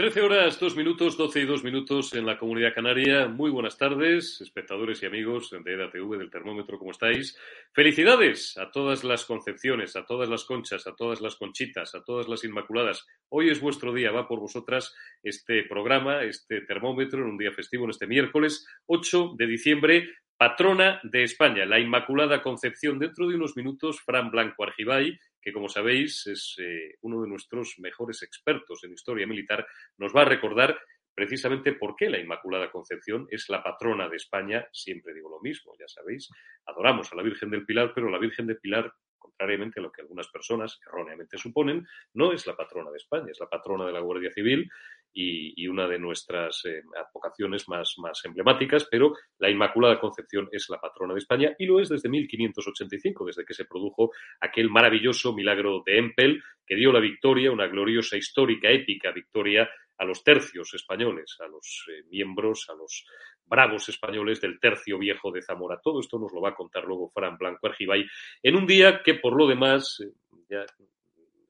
[0.00, 3.28] 13 horas, 2 minutos, 12 y 2 minutos en la comunidad canaria.
[3.28, 7.36] Muy buenas tardes, espectadores y amigos de EDATV del termómetro, ¿cómo estáis?
[7.74, 12.28] Felicidades a todas las concepciones, a todas las conchas, a todas las conchitas, a todas
[12.28, 13.06] las inmaculadas.
[13.28, 17.84] Hoy es vuestro día, va por vosotras este programa, este termómetro, en un día festivo,
[17.84, 20.08] en este miércoles 8 de diciembre,
[20.38, 22.98] patrona de España, la Inmaculada Concepción.
[22.98, 27.74] Dentro de unos minutos, Fran Blanco Argibay que como sabéis es eh, uno de nuestros
[27.78, 29.66] mejores expertos en historia militar,
[29.98, 30.78] nos va a recordar
[31.14, 34.66] precisamente por qué la Inmaculada Concepción es la patrona de España.
[34.72, 36.30] Siempre digo lo mismo, ya sabéis,
[36.66, 40.00] adoramos a la Virgen del Pilar, pero la Virgen del Pilar contrariamente a lo que
[40.00, 44.00] algunas personas erróneamente suponen, no es la patrona de España, es la patrona de la
[44.00, 44.68] Guardia Civil
[45.12, 50.80] y, una de nuestras eh, advocaciones más, más emblemáticas, pero la Inmaculada Concepción es la
[50.80, 55.82] patrona de España y lo es desde 1585, desde que se produjo aquel maravilloso milagro
[55.84, 61.36] de Empel que dio la victoria, una gloriosa, histórica, épica victoria a los tercios españoles,
[61.40, 63.04] a los eh, miembros, a los
[63.44, 65.80] bravos españoles del tercio viejo de Zamora.
[65.82, 68.06] Todo esto nos lo va a contar luego Fran Blanco Argibay
[68.42, 70.12] en un día que por lo demás, eh,
[70.48, 70.64] ya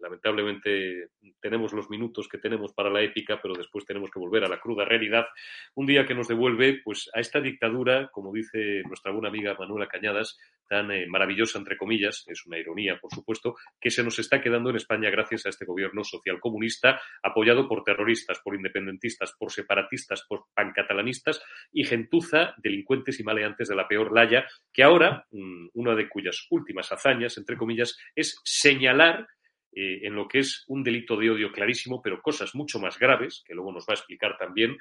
[0.01, 1.09] lamentablemente
[1.41, 4.61] tenemos los minutos que tenemos para la épica, pero después tenemos que volver a la
[4.61, 5.27] cruda realidad.
[5.75, 9.87] Un día que nos devuelve pues, a esta dictadura, como dice nuestra buena amiga Manuela
[9.87, 14.41] Cañadas, tan eh, maravillosa, entre comillas, es una ironía, por supuesto, que se nos está
[14.41, 19.51] quedando en España gracias a este gobierno social comunista, apoyado por terroristas, por independentistas, por
[19.51, 25.69] separatistas, por pancatalanistas y gentuza, delincuentes y maleantes de la peor laya, que ahora, mm,
[25.75, 29.27] una de cuyas últimas hazañas, entre comillas, es señalar
[29.73, 33.45] eh, en lo que es un delito de odio clarísimo, pero cosas mucho más graves,
[33.47, 34.77] que luego nos va a explicar también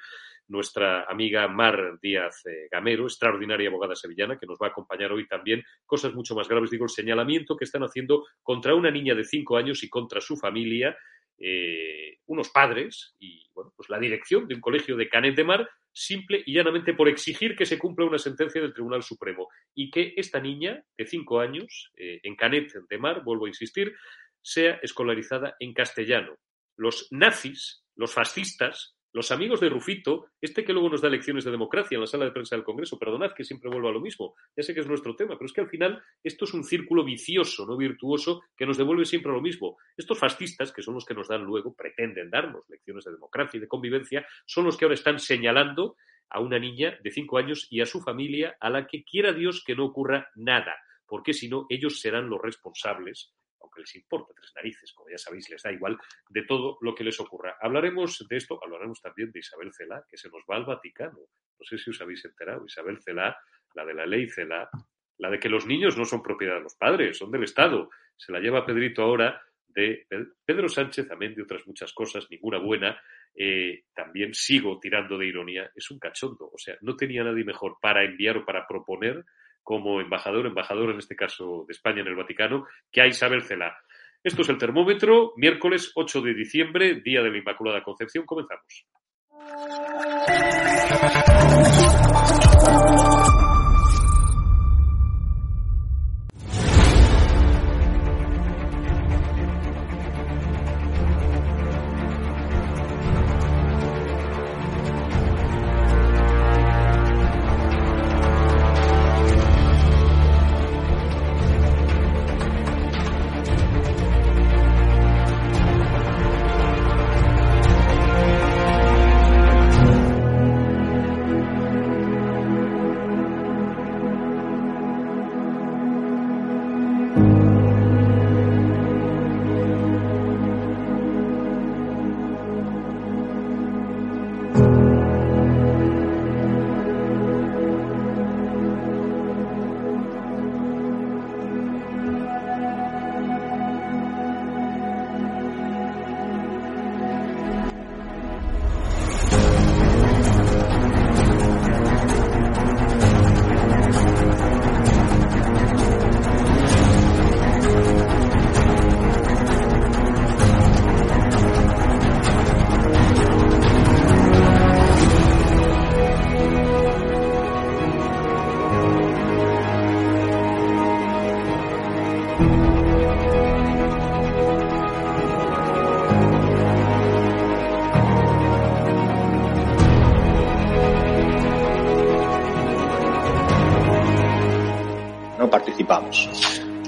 [0.48, 5.28] nuestra amiga Mar Díaz eh, Gamero, extraordinaria abogada sevillana, que nos va a acompañar hoy
[5.28, 9.22] también, cosas mucho más graves, digo, el señalamiento que están haciendo contra una niña de
[9.22, 10.96] cinco años y contra su familia,
[11.38, 15.70] eh, unos padres y bueno, pues la dirección de un colegio de Canet de Mar,
[15.92, 20.14] simple y llanamente por exigir que se cumpla una sentencia del Tribunal Supremo y que
[20.16, 23.92] esta niña de cinco años en Canet de Mar, vuelvo a insistir,
[24.42, 26.38] sea escolarizada en castellano.
[26.76, 31.50] Los nazis, los fascistas, los amigos de Rufito, este que luego nos da lecciones de
[31.50, 34.36] democracia en la sala de prensa del Congreso, perdonad que siempre vuelvo a lo mismo,
[34.56, 37.04] ya sé que es nuestro tema, pero es que al final esto es un círculo
[37.04, 39.78] vicioso, no virtuoso, que nos devuelve siempre lo mismo.
[39.96, 43.60] Estos fascistas, que son los que nos dan luego, pretenden darnos lecciones de democracia y
[43.60, 45.96] de convivencia, son los que ahora están señalando
[46.28, 49.64] a una niña de cinco años y a su familia a la que quiera Dios
[49.64, 54.52] que no ocurra nada, porque si no, ellos serán los responsables aunque les importa tres
[54.54, 55.98] narices, como ya sabéis, les da igual
[56.28, 57.56] de todo lo que les ocurra.
[57.60, 61.18] Hablaremos de esto, hablaremos también de Isabel Celá, que se nos va al Vaticano.
[61.18, 62.64] No sé si os habéis enterado.
[62.64, 63.36] Isabel Celá,
[63.74, 64.68] la de la ley Celá,
[65.18, 67.90] la de que los niños no son propiedad de los padres, son del Estado.
[68.16, 70.06] Se la lleva Pedrito ahora de
[70.44, 73.00] Pedro Sánchez, también de otras muchas cosas, ninguna buena.
[73.34, 76.50] Eh, también sigo tirando de ironía, es un cachondo.
[76.52, 79.24] O sea, no tenía nadie mejor para enviar o para proponer
[79.62, 83.76] como embajador, embajador en este caso de España en el Vaticano, que a Isabel Cela.
[84.22, 88.26] Esto es el termómetro, miércoles 8 de diciembre, Día de la Inmaculada Concepción.
[88.26, 88.86] Comenzamos.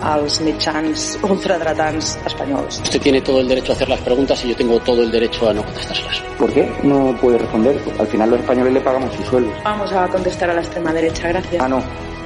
[0.00, 2.80] als mitjans ultradretans espanyols.
[2.82, 5.48] Usted tiene todo el derecho a hacer las preguntas y yo tengo todo el derecho
[5.48, 6.22] a no contestárselas.
[6.38, 7.80] ¿Por qué no puede responder?
[7.98, 9.52] Al final los españoles le pagamos sus sueldos.
[9.64, 11.62] Vamos a contestar a la extrema derecha, gracias.
[11.62, 11.82] Ah, no.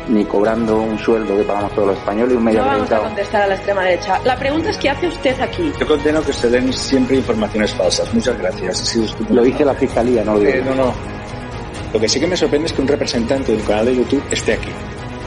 [0.09, 2.99] Ni cobrando un sueldo que pagamos todos los españoles y un medio No vamos a
[2.99, 4.21] contestar a la extrema derecha.
[4.25, 5.73] La pregunta es ¿qué hace usted aquí?
[5.79, 8.13] Yo condeno que se den siempre informaciones falsas.
[8.13, 8.81] Muchas gracias.
[8.81, 9.07] Ha sido.
[9.31, 10.53] Lo dice la fiscalía, no lo digo.
[10.53, 10.93] Eh, no, no.
[11.93, 14.25] Lo que sí que me sorprende es que un representante de un canal de YouTube
[14.31, 14.71] esté aquí.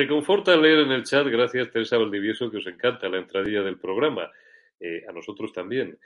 [0.00, 4.30] Reconforta leer en el chat, gracias Teresa Valdivieso, que os encanta la entradilla del programa.
[4.80, 5.98] Eh, a nosotros también.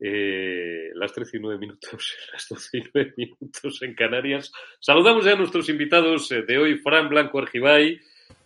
[0.00, 4.50] Eh, las 13 y 9 minutos, las 12 y 9 minutos en Canarias.
[4.80, 8.00] Saludamos ya a nuestros invitados eh, de hoy, Fran Blanco Argibay,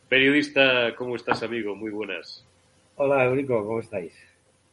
[0.09, 0.95] periodista.
[0.97, 1.75] ¿Cómo estás, amigo?
[1.77, 2.45] Muy buenas.
[2.97, 4.13] Hola, Eurico, ¿cómo estáis?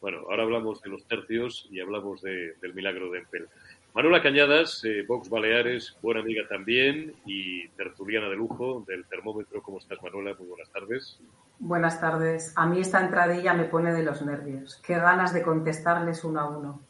[0.01, 3.47] Bueno, ahora hablamos de los tercios y hablamos de- del milagro de Empel.
[3.93, 9.61] Manuela Cañadas, eh, Vox Baleares, buena amiga también y tertuliana de lujo del termómetro.
[9.61, 10.35] ¿Cómo estás, Manuela?
[10.39, 11.19] Muy buenas tardes.
[11.59, 12.53] Buenas tardes.
[12.55, 14.81] A mí esta entradilla me pone de los nervios.
[14.85, 16.81] Qué ganas de contestarles uno a uno.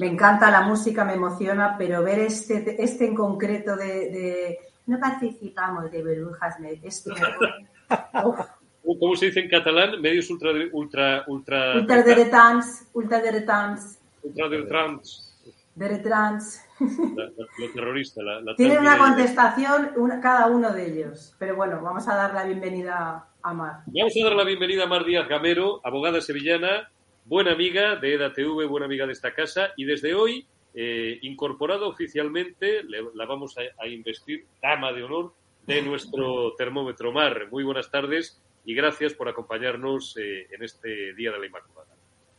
[0.00, 4.98] Me encanta la música, me emociona, pero ver este, este en concreto de, de no
[4.98, 7.68] participamos de burbujas, me, esto me pone-
[8.26, 10.00] Uf, ¿Cómo se dice en catalán?
[10.02, 10.50] Medios ultra...
[10.72, 15.31] ultra, ultra, ultraderetans, ultraderetans, ultraderetans.
[15.74, 16.64] Deretans.
[16.80, 21.34] La, la, la terrorista, la, la Tienen una contestación una- cada uno de ellos.
[21.38, 23.82] Pero bueno, vamos a dar la bienvenida a Mar.
[23.86, 26.90] Vamos a dar la bienvenida a Mar Díaz Gamero, abogada sevillana,
[27.24, 32.82] buena amiga de EDATV, buena amiga de esta casa, y desde hoy, eh, incorporada oficialmente,
[32.84, 35.32] le- la vamos a, a investir dama de honor
[35.66, 37.48] de nuestro termómetro Mar.
[37.50, 41.91] Muy buenas tardes y gracias por acompañarnos eh, en este Día de la Inmaculada.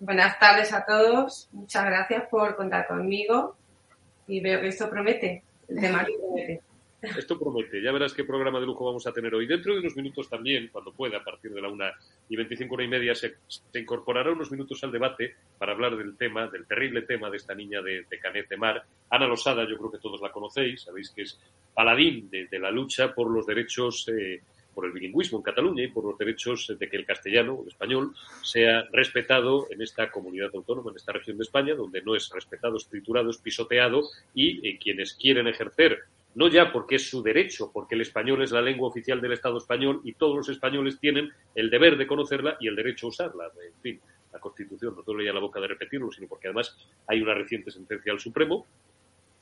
[0.06, 1.48] Buenas tardes a todos.
[1.54, 3.56] Muchas gracias por contar conmigo.
[4.28, 5.44] Y veo que esto promete.
[5.70, 6.62] El tema promete.
[7.18, 7.82] Esto promete.
[7.82, 9.48] Ya verás qué programa de lujo vamos a tener hoy.
[9.48, 11.92] Dentro de unos minutos también, cuando pueda, a partir de la una
[12.28, 13.36] y 25, una y media, se,
[13.74, 17.82] incorporará unos minutos al debate para hablar del tema, del terrible tema de esta niña
[17.82, 18.84] de, de Canet de Mar.
[19.10, 21.40] Ana Losada, yo creo que todos la conocéis, sabéis que es
[21.74, 24.42] paladín de, de la lucha por los derechos, eh,
[24.74, 28.14] por el bilingüismo en Cataluña y por los derechos de que el castellano, el español,
[28.42, 32.78] sea respetado en esta comunidad autónoma, en esta región de España, donde no es respetado,
[32.78, 34.04] es triturado, es pisoteado
[34.34, 36.00] y eh, quienes quieren ejercer
[36.36, 39.58] no ya porque es su derecho, porque el español es la lengua oficial del Estado
[39.58, 43.52] español y todos los españoles tienen el deber de conocerla y el derecho a usarla.
[43.64, 44.02] En fin,
[44.32, 46.76] la Constitución no solo ya la boca de repetirlo, sino porque además
[47.08, 48.66] hay una reciente sentencia del Supremo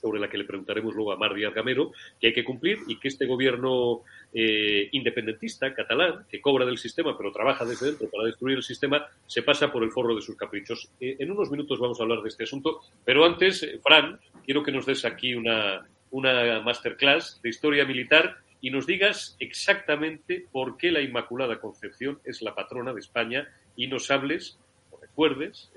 [0.01, 2.99] sobre la que le preguntaremos luego a Mar Díaz Gamero, que hay que cumplir y
[2.99, 4.01] que este gobierno
[4.33, 9.07] eh, independentista catalán, que cobra del sistema pero trabaja desde dentro para destruir el sistema,
[9.27, 10.89] se pasa por el forro de sus caprichos.
[10.99, 14.63] Eh, en unos minutos vamos a hablar de este asunto, pero antes, eh, Fran, quiero
[14.63, 20.77] que nos des aquí una, una masterclass de historia militar y nos digas exactamente por
[20.77, 24.59] qué la Inmaculada Concepción es la patrona de España y nos hables
[24.91, 25.71] o recuerdes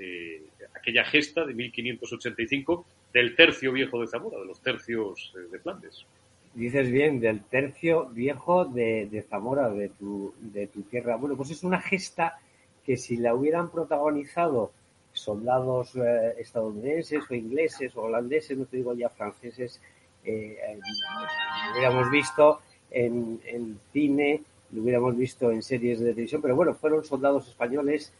[0.75, 6.04] aquella gesta de 1585 del tercio viejo de Zamora, de los tercios eh, de Flandes.
[6.52, 11.16] Dices bien, del tercio viejo de, Zamora, de tu, de tu tierra.
[11.16, 12.38] Bueno, pues es una gesta
[12.85, 14.73] que si la hubieran protagonizado
[15.12, 19.80] soldados eh, estadounidenses o ingleses o holandeses, no te digo ya franceses,
[20.25, 24.42] eh, lo hubiéramos visto en, en, cine,
[24.73, 28.12] lo hubiéramos visto en series de televisión, pero bueno, fueron soldados españoles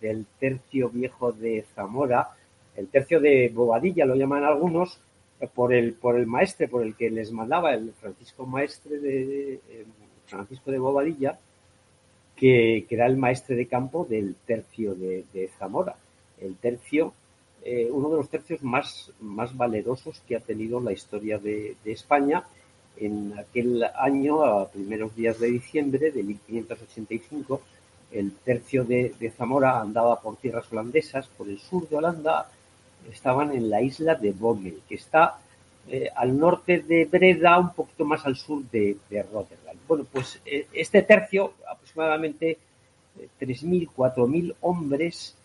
[0.00, 2.30] del tercio viejo de Zamora,
[2.80, 4.98] el tercio de Bobadilla lo llaman algunos,
[5.38, 9.54] eh, por el, por el maestre, por el que les mandaba el Francisco Maestre de
[9.54, 9.84] eh,
[10.26, 11.38] Francisco de Bobadilla,
[12.34, 15.94] que, era el maestre de campo del tercio de, Zamora.
[16.40, 17.12] El tercio,
[17.62, 21.92] eh, uno de los tercios más, más valerosos que ha tenido la historia de, de
[21.92, 22.44] España.
[22.96, 27.60] En aquel año, a primeros días de diciembre de 1585,
[28.12, 32.48] el tercio de, Zamora andaba por tierras holandesas, por el sur de Holanda,
[33.12, 35.38] estaban en la isla de Bommel, que está
[35.88, 39.76] eh, al norte de Breda, un poquito más al sur de, Rotterdam.
[39.88, 42.58] Bueno, pues eh, este tercio, aproximadamente
[43.40, 45.36] 3.000, eh, 4.000 hombres,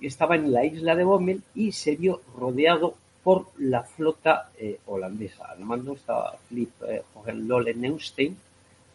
[0.00, 4.48] estaba en la isla de Bommel y se vio rodeado por la flota
[4.86, 5.44] holandesa.
[5.44, 6.70] Al mando estaba Philip
[7.14, 8.36] Hohenlohe-Neustein,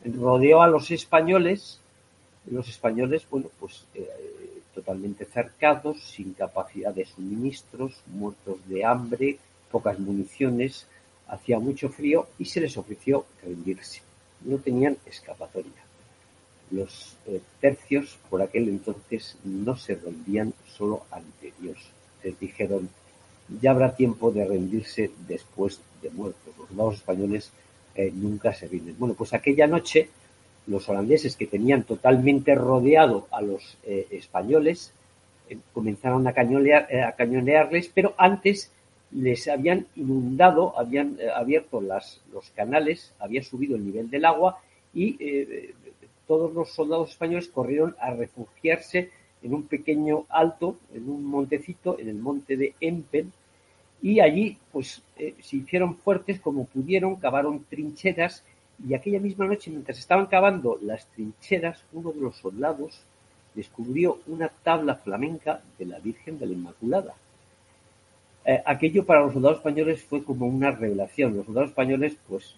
[0.05, 1.79] rodeó a los españoles
[2.51, 3.85] los españoles, bueno, pues
[4.85, 9.39] totalmente cercados, sin capacidad de suministros, muertos de hambre,
[9.71, 10.85] pocas municiones,
[11.27, 14.01] hacía mucho frío y se les ofreció rendirse.
[14.41, 15.71] No tenían escapatoria.
[16.69, 21.79] Los eh, tercios por aquel entonces no se rendían solo ante Dios.
[22.23, 22.87] Les dijeron,
[23.59, 26.53] ya habrá tiempo de rendirse después de muertos.
[26.59, 27.51] Los soldados españoles
[27.95, 28.95] eh, nunca se rinden.
[28.99, 30.09] Bueno, pues aquella noche
[30.67, 34.93] los holandeses que tenían totalmente rodeado a los eh, españoles
[35.49, 38.71] eh, comenzaron a, eh, a cañonearles, pero antes
[39.11, 44.59] les habían inundado, habían abierto los canales, había subido el nivel del agua
[44.93, 45.17] y
[46.27, 49.11] todos los soldados españoles corrieron a refugiarse
[49.43, 53.31] en un pequeño alto, en un montecito, en el monte de Empel,
[54.01, 58.43] y allí pues se hicieron fuertes como pudieron, cavaron trincheras
[58.83, 63.03] y aquella misma noche, mientras estaban cavando las trincheras, uno de los soldados
[63.53, 67.13] descubrió una tabla flamenca de la Virgen de la Inmaculada.
[68.43, 71.35] Eh, aquello para los soldados españoles fue como una revelación.
[71.35, 72.55] Los soldados españoles, pues,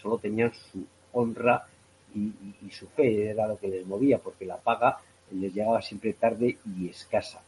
[0.00, 1.66] solo tenían su honra
[2.14, 2.32] y,
[2.70, 4.98] su fe, era lo que les movía, porque la paga
[5.30, 7.40] les llegaba siempre tarde y escasa.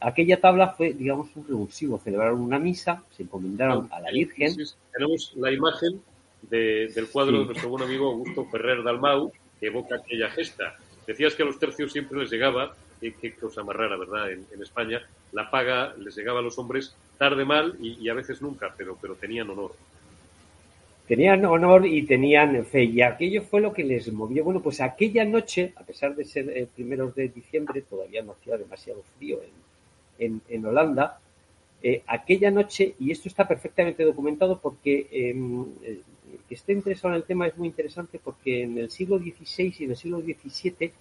[0.00, 1.98] Aquella tabla fue, digamos, un revulsivo.
[1.98, 4.54] Celebraron una misa, se encomendaron a la Virgen.
[4.92, 6.02] tenemos la imagen
[6.42, 10.76] del cuadro de nuestro buen amigo Augusto Ferrer Dalmau, que evoca aquella gesta.
[11.06, 14.30] Decías que a los tercios siempre les llegaba, qué, cosa más rara, ¿verdad?
[14.30, 15.00] En, España,
[15.32, 19.14] la paga les llegaba a los hombres tarde mal y, a veces nunca, pero, pero
[19.14, 19.72] tenían honor.
[21.06, 24.44] Tenían honor y tenían fe, y aquello fue lo que les movió.
[24.44, 28.56] Bueno, pues aquella noche, a pesar de ser eh, primeros de diciembre, todavía no hacía
[28.56, 29.40] demasiado frío
[30.18, 31.20] en, en, Holanda,
[31.82, 36.00] eh, aquella noche, y esto está perfectamente documentado porque em, eh,
[36.48, 39.84] que esté interesado en el tema es muy interesante porque en el siglo XVI y
[39.84, 40.92] en el siglo XVII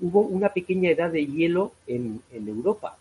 [0.00, 2.96] hubo una pequeña edad de hielo en, Europa.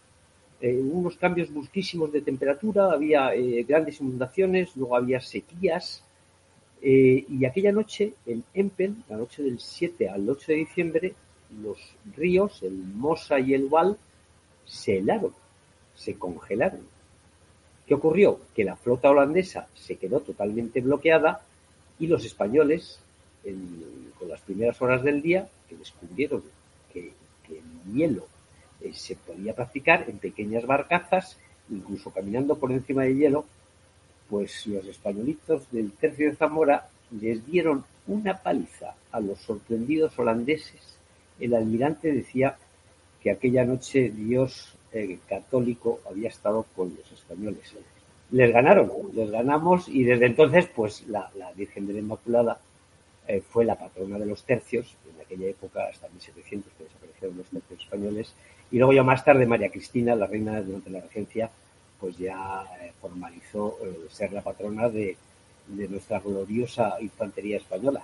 [0.59, 6.03] Eh, unos cambios brusquísimos de temperatura, había eh, grandes inundaciones, luego había sequías.
[6.85, 11.13] Y aquella noche, en Empel, la noche del 7 al 8 de diciembre,
[11.61, 11.77] los
[12.17, 13.97] ríos, el Mosa y el Val,
[14.65, 15.31] se helaron,
[15.95, 16.92] se congelaron.
[17.85, 18.39] ¿Qué ocurrió?
[18.55, 21.41] Que la flota holandesa se quedó totalmente bloqueada
[21.99, 22.99] y los españoles,
[24.17, 26.43] con las primeras horas del día, que descubrieron
[26.91, 27.11] que,
[27.49, 28.25] el hielo
[28.81, 31.37] eh, se podía practicar en pequeñas barcazas,
[31.69, 33.45] incluso caminando por encima del hielo,
[34.29, 40.97] pues los españolitos del tercio de Zamora les dieron una paliza a los sorprendidos holandeses.
[41.39, 42.57] El almirante decía
[43.21, 47.73] que aquella noche Dios eh, católico había estado con los españoles
[48.33, 52.59] les ganaron, les ganamos y desde entonces pues la, Virgen de la Inmaculada
[53.27, 57.47] eh, fue la patrona de los tercios, en aquella época hasta 1700 que desaparecieron los
[57.47, 58.33] tercios españoles,
[58.71, 61.51] y luego ya más tarde María Cristina, la reina durante la regencia,
[61.99, 63.77] pues ya eh, formalizó
[64.09, 65.15] ser la patrona de
[65.67, 68.03] nuestra gloriosa infantería española.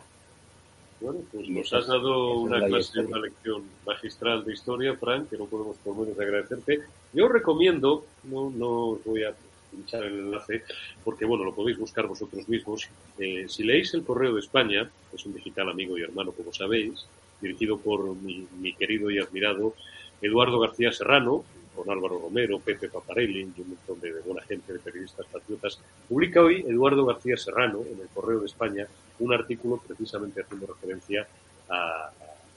[1.01, 4.53] Bueno, pues nos esa has dado esa es una la clase, una lección magistral de
[4.53, 6.81] historia, Frank, que no podemos por menos agradecerte.
[7.13, 9.33] Yo os recomiendo, no, no os voy a
[9.71, 10.63] pinchar el enlace,
[11.03, 12.89] porque bueno, lo podéis buscar vosotros mismos.
[13.17, 17.05] Eh, si leéis el Correo de España, es un digital amigo y hermano, como sabéis,
[17.41, 19.75] dirigido por mi, mi querido y admirado
[20.21, 24.73] Eduardo García Serrano, con Álvaro Romero, Pepe Paparelli y un montón de, de buena gente,
[24.73, 25.79] de periodistas patriotas,
[26.09, 28.85] publica hoy Eduardo García Serrano en el Correo de España
[29.19, 31.27] un artículo precisamente haciendo referencia
[31.69, 32.11] a,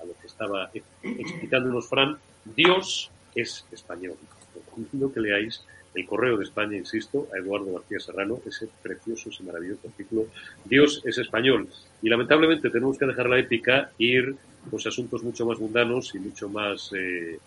[0.07, 0.71] lo que estaba
[1.03, 2.19] explicándonos Fran.
[2.45, 4.17] Dios es español.
[4.55, 5.65] Recomiendo que leáis
[5.95, 10.27] el Correo de España, insisto, a Eduardo García Serrano, ese precioso, ese maravilloso artículo.
[10.65, 11.69] Dios es español.
[12.01, 14.37] Y lamentablemente tenemos que dejar la épica e ir
[14.71, 17.39] pues, a asuntos mucho más mundanos y mucho más eh,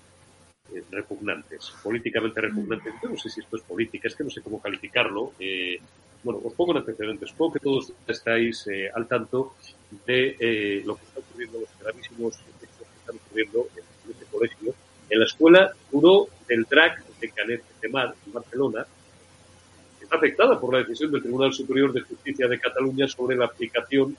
[0.73, 2.93] eh, repugnantes, políticamente repugnantes.
[3.01, 5.33] Yo no sé si esto es política, es que no sé cómo calificarlo.
[5.39, 5.79] Eh,
[6.25, 7.29] bueno, os pongo en antecedentes.
[7.29, 9.53] Supongo que todos estáis eh, al tanto
[10.07, 14.73] de eh, lo que está ocurriendo, los gravísimos hechos que están ocurriendo en, este colegio,
[15.07, 18.87] en la escuela Turó del DRAC de Canet de Mar, en Barcelona,
[20.01, 24.17] está afectada por la decisión del Tribunal Superior de Justicia de Cataluña sobre la aplicación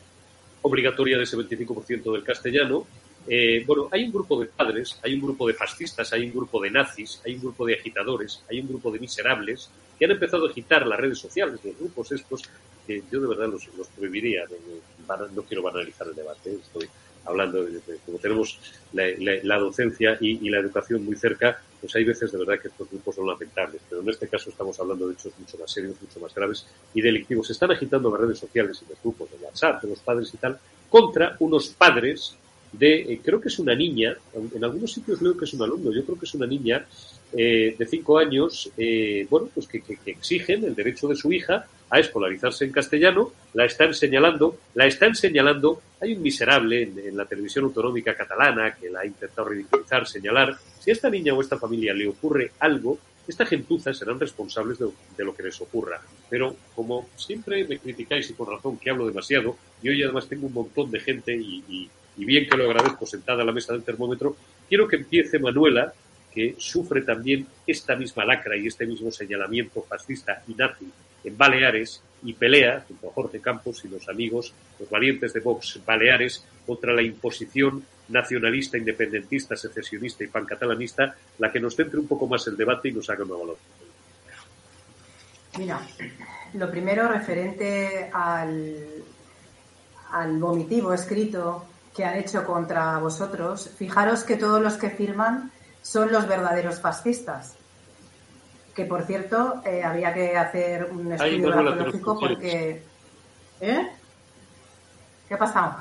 [0.63, 2.87] obligatoria de ese 25% del castellano.
[3.27, 6.63] Eh, bueno, hay un grupo de padres, hay un grupo de fascistas, hay un grupo
[6.63, 10.47] de nazis, hay un grupo de agitadores, hay un grupo de miserables que han empezado
[10.47, 12.43] a agitar las redes sociales, los grupos estos,
[12.87, 14.45] que yo de verdad los, prohibiría.
[15.09, 16.88] No, no, quiero banalizar el debate, estoy
[17.25, 18.59] hablando de, como tenemos
[18.93, 22.88] la, docencia y, y la educación muy cerca, pues hay veces de verdad que estos
[22.88, 26.21] grupos son lamentables, pero en este caso estamos hablando de hechos mucho más serios, mucho
[26.21, 27.49] más graves y delictivos.
[27.49, 30.37] Se están agitando las redes sociales y los grupos de WhatsApp, de los padres y
[30.37, 32.37] tal, contra unos padres
[32.73, 35.93] de, eh, creo que es una niña, en algunos sitios leo que es un alumno,
[35.93, 36.87] yo creo que es una niña
[37.32, 41.99] eh, de cinco años, eh, bueno, pues que, exigen el derecho de su hija a
[41.99, 47.65] escolarizarse en castellano, la están señalando, la están señalando, hay un miserable en, la televisión
[47.65, 51.58] autonómica catalana que la ha intentado ridiculizar, señalar, si a esta niña o a esta
[51.58, 56.00] familia le ocurre algo, esta gentuza serán responsables de, lo que les ocurra.
[56.30, 60.47] Pero como siempre me criticáis y con razón que hablo demasiado, y hoy además tengo
[60.47, 64.36] un montón de gente y bien que lo agradezco sentada a la mesa del termómetro,
[64.69, 65.93] quiero que empiece Manuela,
[66.37, 70.87] que sufre también esta misma lacra y este mismo señalamiento fascista y nazi
[71.25, 75.81] en Baleares y pelea junto a Jorge Campos y los amigos, los valientes de Vox
[75.87, 82.27] Baleares, contra la imposición nacionalista, independentista, secesionista y pancatalanista, la que nos centre un poco
[82.27, 83.87] más el debate y nos haga una valoración.
[85.57, 85.81] Mira,
[86.53, 88.77] lo primero referente al,
[90.13, 91.65] al vomitivo escrito
[91.97, 95.51] que han hecho contra vosotros, fijaros que todos los que firman
[95.87, 97.55] son los verdaderos fascistas.
[98.75, 102.83] Que por cierto, eh, habría que hacer un estudio grafológico porque.
[103.61, 103.89] ¿Eh?
[105.29, 105.77] ¿Qué ha pasado?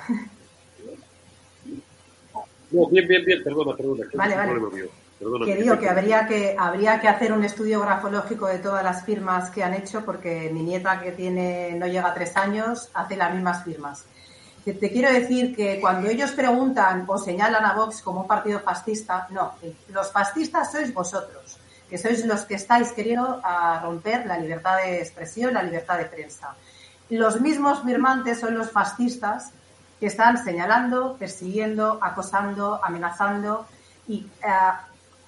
[2.71, 4.09] No, bien, bien, bien, perdona, perdona.
[4.09, 4.89] que Vale, vale.
[5.19, 9.05] Perdona, Que digo que habría que habría que hacer un estudio grafológico de todas las
[9.05, 13.17] firmas que han hecho, porque mi nieta que tiene no llega a tres años hace
[13.17, 14.05] las mismas firmas.
[14.65, 18.59] Que Te quiero decir que cuando ellos preguntan o señalan a Vox como un partido
[18.59, 19.53] fascista, no,
[19.89, 25.01] los fascistas sois vosotros, que sois los que estáis queriendo a romper la libertad de
[25.01, 26.55] expresión, la libertad de prensa.
[27.11, 29.51] Los mismos firmantes son los fascistas
[29.99, 33.67] que están señalando, persiguiendo, acosando, amenazando
[34.07, 34.49] y eh,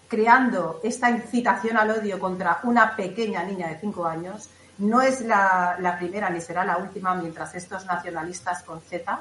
[0.07, 4.49] creando esta incitación al odio contra una pequeña niña de cinco años.
[4.79, 9.19] No es la, primera ni será la última mientras estos nacionalistas con Z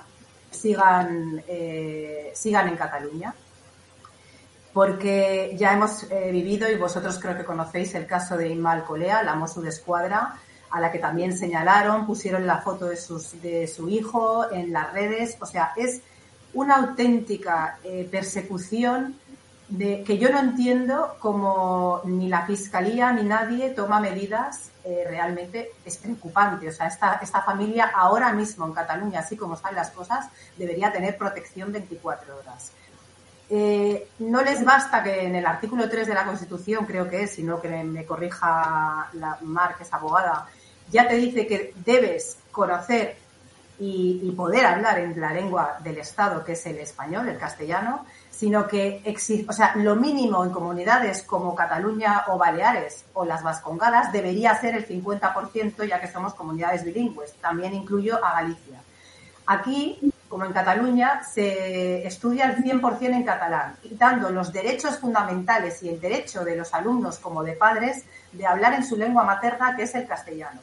[0.51, 3.35] sigan, eh, sigan en Cataluña.
[4.73, 9.23] Porque ya hemos eh, vivido, y vosotros creo que conocéis el caso de Imal Colea,
[9.23, 10.35] la Mosu de Escuadra,
[10.71, 14.93] a la que también señalaron, pusieron la foto de, sus, de su hijo en las
[14.93, 15.39] redes.
[15.41, 16.03] O sea, es
[16.53, 19.17] una auténtica eh, persecución
[19.69, 25.73] de, que yo no entiendo cómo ni la fiscalía ni nadie toma medidas eh, realmente
[25.85, 26.69] es preocupante.
[26.69, 30.93] O sea, esta, esta familia ahora mismo en Cataluña, así como están las cosas, debería
[30.93, 32.71] tener protección 24 horas.
[33.51, 37.33] Eh, no les basta que en el artículo 3 de la Constitución, creo que es,
[37.33, 40.47] sino que me, corrija la Mar, que es abogada,
[40.89, 43.17] ya te dice que debes conocer
[43.81, 48.67] y, poder hablar en la lengua del Estado, que es el español, el castellano, sino
[48.69, 54.13] que existe, o sea, lo mínimo en comunidades como Cataluña o Baleares o las Vascongadas
[54.13, 57.33] debería ser el 50%, ya que somos comunidades bilingües.
[57.35, 58.83] También incluyo a Galicia.
[59.47, 65.89] Aquí como en Cataluña, se estudia el 100% en catalán, quitando los derechos fundamentales y
[65.89, 69.85] el derecho de los alumnos como de padres de hablar en su lengua materna, que
[69.85, 70.61] es el castellano.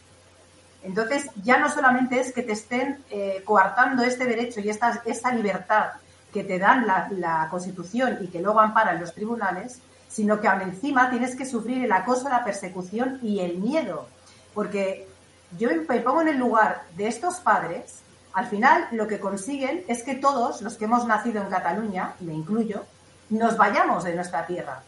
[0.84, 5.34] Entonces, ya no solamente es que te estén eh, coartando este derecho y esta, esta
[5.34, 5.94] libertad
[6.34, 11.10] que te dan la, Constitución y que luego amparan los tribunales, sino que aún encima
[11.10, 14.08] tienes que sufrir el acoso, la persecución y el miedo.
[14.54, 15.08] Porque
[15.58, 18.00] yo me pongo en el lugar de estos padres,
[18.34, 22.34] al final lo que consiguen es que todos los que hemos nacido en Cataluña, me
[22.34, 22.84] incluyo,
[23.30, 24.82] nos vayamos de nuestra tierra,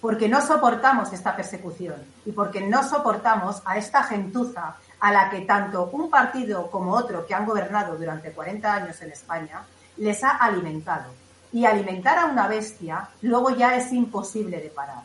[0.00, 5.42] porque no soportamos esta persecución y porque no soportamos a esta gentuza a la que
[5.42, 9.62] tanto un partido como otro que han gobernado durante 40 años en España
[9.96, 11.12] les ha alimentado.
[11.52, 15.02] Y alimentar a una bestia luego ya es imposible de parar.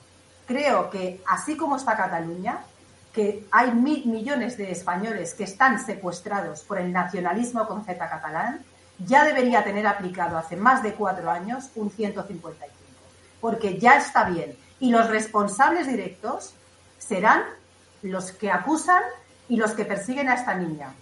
[0.48, 2.60] Creo que así como está Cataluña,
[3.14, 8.64] que hay mil millones de españoles que están secuestrados por el nacionalismo con Z catalán,
[9.00, 12.72] ya debería tener aplicado hace más de cuatro años un 155.
[13.42, 14.56] Porque ya está bien.
[14.80, 16.54] Y los responsables directos
[16.98, 17.44] serán
[18.02, 19.04] los que acusan
[19.48, 20.94] y los que persiguen a esta niña.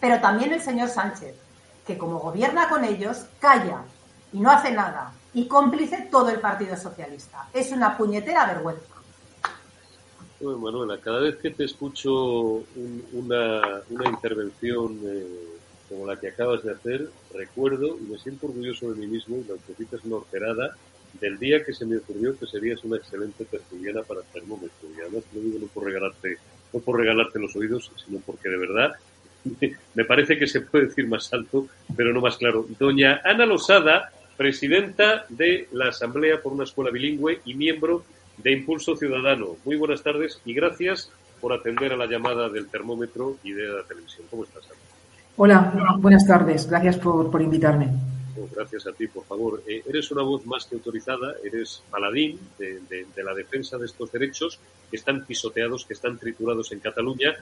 [0.00, 1.34] Pero también el señor Sánchez,
[1.86, 3.82] que como gobierna con ellos, calla
[4.32, 5.12] y no hace nada.
[5.34, 7.48] Y cómplice todo el Partido Socialista.
[7.52, 8.92] Es una puñetera vergüenza.
[10.40, 15.24] Bueno, Manuela, cada vez que te escucho un, una, una, intervención eh,
[15.88, 19.44] como la que acabas de hacer, recuerdo y me siento orgulloso de mí mismo y
[19.44, 20.76] la autocita una orcerada
[21.20, 24.88] del día que se me ocurrió que serías una excelente tertuliana para termómetro.
[24.96, 26.38] Y además te lo digo no por regalarte,
[26.72, 28.92] no por regalarte los oídos, sino porque de verdad
[29.94, 32.66] me parece que se puede decir más alto, pero no más claro.
[32.78, 38.04] Doña Ana Losada, presidenta de la Asamblea por una Escuela Bilingüe y miembro
[38.38, 39.56] de Impulso Ciudadano.
[39.64, 43.82] Muy buenas tardes y gracias por atender a la llamada del termómetro y de la
[43.82, 44.26] televisión.
[44.30, 44.80] ¿Cómo estás, Ana?
[45.36, 46.68] Hola, buenas tardes.
[46.68, 47.88] Gracias por, por invitarme.
[48.38, 49.62] Oh, gracias a ti, por favor.
[49.66, 53.86] Eh, eres una voz más que autorizada, eres paladín de, de, de, la defensa de
[53.86, 54.58] estos derechos
[54.90, 57.34] que están pisoteados, que están triturados en Cataluña.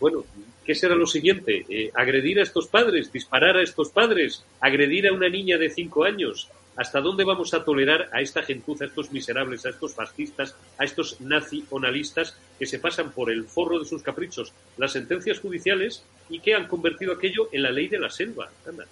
[0.00, 0.24] Bueno,
[0.64, 1.64] ¿qué será lo siguiente?
[1.68, 3.12] Eh, ¿Agredir a estos padres?
[3.12, 4.44] ¿Disparar a estos padres?
[4.60, 6.48] ¿Agredir a una niña de cinco años?
[6.76, 10.84] ¿Hasta dónde vamos a tolerar a esta gentuza, a estos miserables, a estos fascistas, a
[10.84, 16.40] estos nacionalistas que se pasan por el forro de sus caprichos las sentencias judiciales y
[16.40, 18.48] que han convertido aquello en la ley de la selva?
[18.66, 18.86] Anda.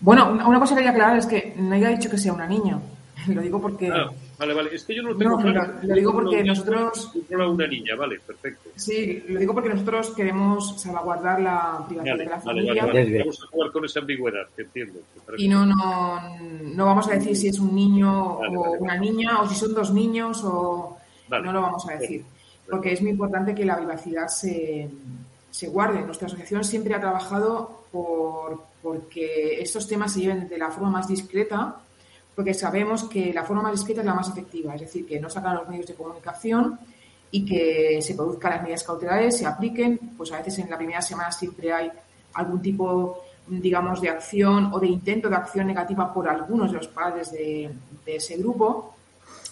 [0.00, 2.80] Bueno, una cosa que quería aclarar es que no haya dicho que sea una niña.
[3.28, 3.90] Lo digo porque.
[4.38, 4.74] Vale, vale.
[4.74, 5.74] Es que yo no lo tengo no, claro.
[5.82, 7.12] Lo digo porque no, nosotros.
[7.30, 8.70] No una niña, vale, perfecto.
[8.76, 12.86] Sí, lo digo porque nosotros queremos salvaguardar la privacidad vale, de la familia.
[12.86, 13.18] vale, vale.
[13.18, 15.00] Vamos a jugar con esa ambigüedad, que entiendo.
[15.36, 18.94] Y no, no, no vamos a decir si es un niño Vale, o vale, una
[18.94, 19.10] vale.
[19.10, 20.98] niña o si son dos niños o.
[21.28, 21.44] Vale.
[21.44, 22.24] No lo vamos a decir.
[22.68, 24.88] Porque es muy importante que la privacidad se,
[25.50, 26.02] se guarde.
[26.02, 31.06] Nuestra asociación siempre ha trabajado por porque estos temas se lleven de la forma más
[31.08, 31.76] discreta,
[32.34, 35.28] porque sabemos que la forma más discreta es la más efectiva, es decir, que no
[35.28, 36.78] sacan los medios de comunicación
[37.30, 41.02] y que se produzcan las medidas cautelares, se apliquen, pues a veces en la primera
[41.02, 41.90] semana siempre hay
[42.34, 46.88] algún tipo, digamos, de acción o de intento de acción negativa por algunos de los
[46.88, 47.70] padres de,
[48.04, 48.94] de ese grupo,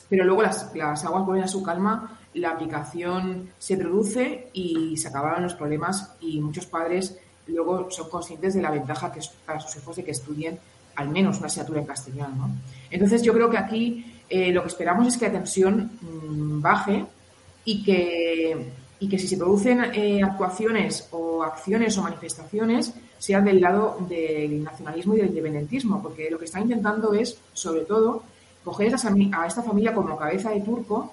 [0.09, 5.09] pero luego las, las aguas vuelven a su calma, la aplicación se produce y se
[5.09, 9.61] acabaron los problemas y muchos padres luego son conscientes de la ventaja que es para
[9.61, 10.59] sus hijos de que estudien
[10.97, 12.37] al menos una asignatura en castellano.
[12.37, 12.51] ¿no?
[12.91, 17.05] Entonces yo creo que aquí eh, lo que esperamos es que la tensión mmm, baje
[17.65, 23.61] y que, y que si se producen eh, actuaciones o acciones o manifestaciones sean del
[23.61, 28.23] lado del nacionalismo y del independentismo, porque lo que está intentando es, sobre todo,
[28.65, 31.13] coger a esta familia como cabeza de turco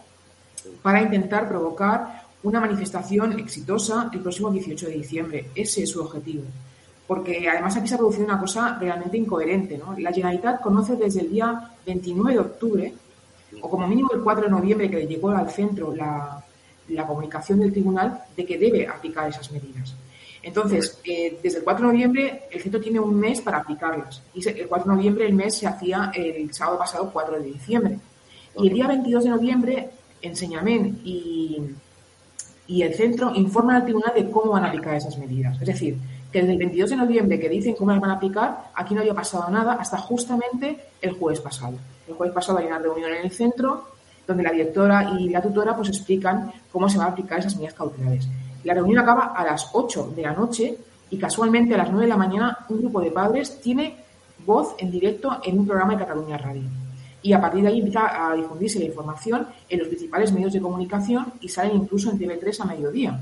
[0.82, 5.50] para intentar provocar una manifestación exitosa el próximo 18 de diciembre.
[5.56, 6.44] Ese es su objetivo.
[7.08, 9.78] Porque además aquí se ha producido una cosa realmente incoherente.
[9.78, 9.96] ¿no?
[9.98, 12.93] La Generalitat conoce desde el día 29 de octubre,
[13.62, 16.43] o como mínimo el 4 de noviembre, que llegó al centro la,
[16.89, 19.96] la comunicación del tribunal, de que debe aplicar esas medidas.
[20.43, 24.22] Entonces, eh, desde el 4 de noviembre, el centro tiene un mes para aplicarlas.
[24.34, 28.00] Y el 4 de noviembre el mes se hacía el sábado pasado, 4 de diciembre.
[28.60, 29.89] Y el día 22 de noviembre,
[30.20, 31.62] Enseñamen y,
[32.65, 35.62] y el centro informan al tribunal de cómo van a aplicar esas medidas.
[35.62, 35.98] Es decir,
[36.38, 39.02] que desde el 22 de noviembre que dicen cómo las van a aplicar, aquí no
[39.02, 41.80] había pasado nada hasta justamente el jueves pasado.
[42.08, 43.88] El jueves pasado hay una reunión en el centro
[44.28, 47.73] donde la directora y la tutora pues explican cómo se van a aplicar esas medidas
[47.73, 48.28] cautelares.
[48.65, 50.78] La reunión acaba a las 8 de la noche
[51.10, 53.95] y casualmente a las 9 de la mañana un grupo de padres tiene
[54.45, 56.69] voz en directo en un programa de Cataluña Radio.
[57.23, 60.62] Y a partir de ahí empieza a difundirse la información en los principales medios de
[60.62, 63.19] comunicación y salen incluso en TV3 a mediodía.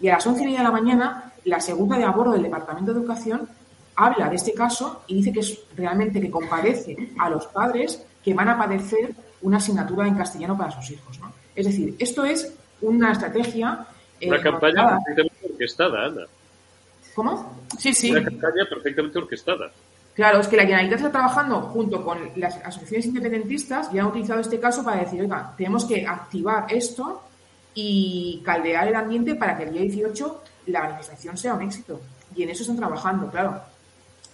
[0.00, 2.92] Y a las 11 y media de la mañana la segunda de abordo del Departamento
[2.92, 3.48] de Educación
[3.94, 8.34] habla de este caso y dice que es realmente que compadece a los padres que
[8.34, 11.18] van a padecer una asignatura en castellano para sus hijos.
[11.20, 11.32] ¿no?
[11.54, 13.86] Es decir, esto es una estrategia.
[14.20, 16.22] Eh, una campaña perfectamente orquestada, Ana.
[17.14, 17.64] ¿Cómo?
[17.78, 18.10] Sí, sí.
[18.10, 19.70] Una campaña perfectamente orquestada.
[20.14, 24.40] Claro, es que la Generalitat está trabajando junto con las asociaciones independentistas y han utilizado
[24.40, 27.22] este caso para decir, oiga, tenemos que activar esto
[27.74, 32.00] y caldear el ambiente para que el día 18 la manifestación sea un éxito.
[32.34, 33.60] Y en eso están trabajando, claro.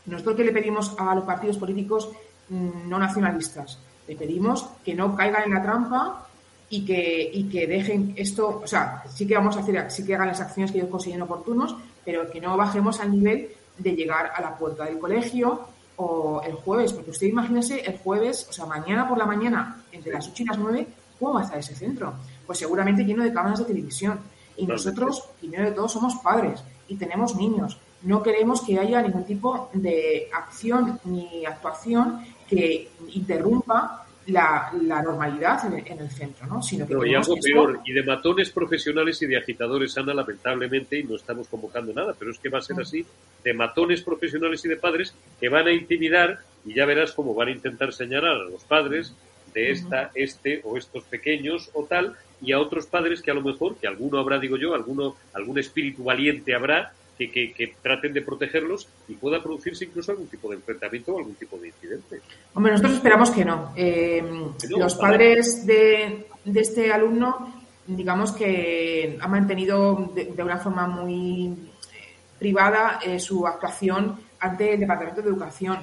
[0.07, 2.11] Nosotros que le pedimos a los partidos políticos
[2.49, 6.27] mm, no nacionalistas, le pedimos que no caigan en la trampa
[6.68, 10.14] y que, y que dejen esto, o sea, sí que vamos a hacer, sí que
[10.14, 14.33] hagan las acciones que ellos consideren oportunos, pero que no bajemos al nivel de llegar
[14.35, 18.66] a la puerta del colegio o el jueves, porque usted imagínese el jueves, o sea,
[18.66, 20.87] mañana por la mañana, entre las 8 y las 9,
[21.18, 22.14] ¿cómo va a estar ese centro?
[22.47, 24.18] Pues seguramente lleno de cámaras de televisión.
[24.57, 27.79] Y nosotros, primero de todo, somos padres y tenemos niños.
[28.03, 34.71] No queremos que haya ningún tipo de acción ni actuación que interrumpa la,
[35.03, 36.62] normalidad en el, centro, ¿no?
[36.62, 41.05] Sino que y algo peor, y de matones profesionales y de agitadores, Ana, lamentablemente, y
[41.05, 43.05] no estamos convocando nada, pero es que va a ser así,
[43.43, 47.49] de matones profesionales y de padres que van a intimidar, y ya verás cómo van
[47.49, 49.15] a intentar señalar a los padres
[49.55, 53.42] de esta, este o estos pequeños o tal, y a otros padres que a lo
[53.42, 58.22] mejor, que alguno habrá, digo yo, alguno, algún espíritu valiente habrá, que, que, traten de
[58.22, 62.20] protegerlos y pueda producirse incluso algún tipo de enfrentamiento o algún tipo de incidente.
[62.55, 63.72] Hombre, nosotros esperamos que no.
[63.76, 64.24] Eh,
[64.70, 72.14] los padres de, de, este alumno, digamos que han mantenido de, una forma muy eh,
[72.40, 75.78] privada eh, su actuación ante el Departamento de Educación.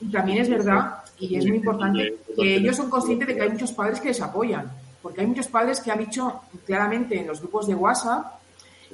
[0.00, 3.50] Y también es verdad, y es muy importante, que ellos son conscientes de que hay
[3.50, 7.40] muchos padres que les apoyan porque hay muchos padres que han dicho claramente en los
[7.40, 8.40] grupos de WhatsApp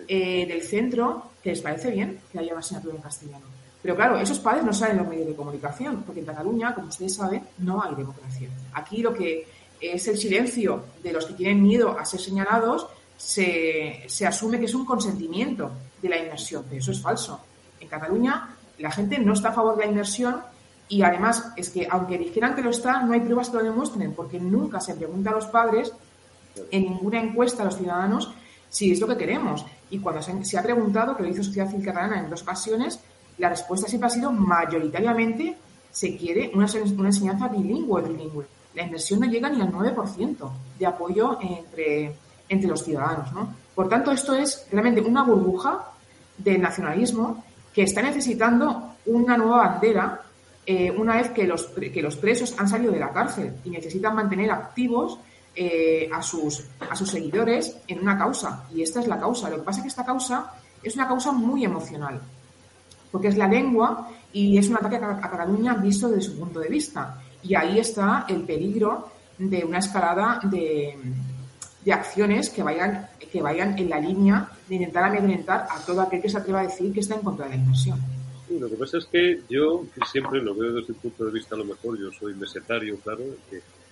[0.07, 3.45] eh, del centro que les parece bien que haya una asignatura en castellano.
[3.83, 7.15] Pero claro, esos padres no saben los medios de comunicación, porque en Cataluña, como ustedes
[7.15, 8.49] saben, no hay democracia.
[8.73, 9.47] Aquí lo que
[9.81, 14.65] es el silencio de los que tienen miedo a ser señalados, se, se asume que
[14.65, 15.71] es un consentimiento
[16.03, 17.41] de la inmersión, pero eso es falso.
[17.79, 20.41] En Cataluña la gente no está a favor de la inmersión
[20.89, 24.13] y además es que aunque dijeran que lo está, no hay pruebas que lo demuestren,
[24.15, 25.93] porque nunca se pregunta a los padres
[26.71, 28.33] en ninguna encuesta a los ciudadanos
[28.71, 29.65] si es lo que queremos.
[29.91, 33.01] Y cuando se, ha preguntado, que lo hizo Sociedad Civil Catalana en dos ocasiones,
[33.39, 35.57] la respuesta siempre ha sido mayoritariamente
[35.91, 38.47] se quiere una, enseñanza bilingüe, trilingüe.
[38.75, 42.15] La inversión no llega ni al 9% de apoyo entre,
[42.49, 43.33] entre los ciudadanos.
[43.33, 43.55] ¿no?
[43.75, 45.87] Por tanto, esto es realmente una burbuja
[46.37, 50.21] del nacionalismo que está necesitando una nueva bandera
[50.71, 54.15] eh, una vez que los, que los presos han salido de la cárcel y necesitan
[54.15, 55.19] mantener activos
[55.57, 58.67] eh, a, sus, a sus seguidores en una causa.
[58.75, 59.49] Y esta es la causa.
[59.49, 60.53] Lo que pasa es que esta causa
[60.83, 62.21] es una causa muy emocional,
[63.11, 66.69] porque es la lengua y es un ataque a, Cataluña visto desde su punto de
[66.69, 67.19] vista.
[67.43, 70.99] Y ahí está el peligro de una escalada de,
[71.83, 76.21] de acciones que vayan, que vayan en la línea de intentar amedrentar a todo aquel
[76.21, 78.18] que se atreva a decir que está en contra de la inversión
[78.51, 81.59] lo que pasa es que yo siempre lo veo desde el punto de vista, a
[81.59, 83.25] lo mejor yo soy mesetario, claro,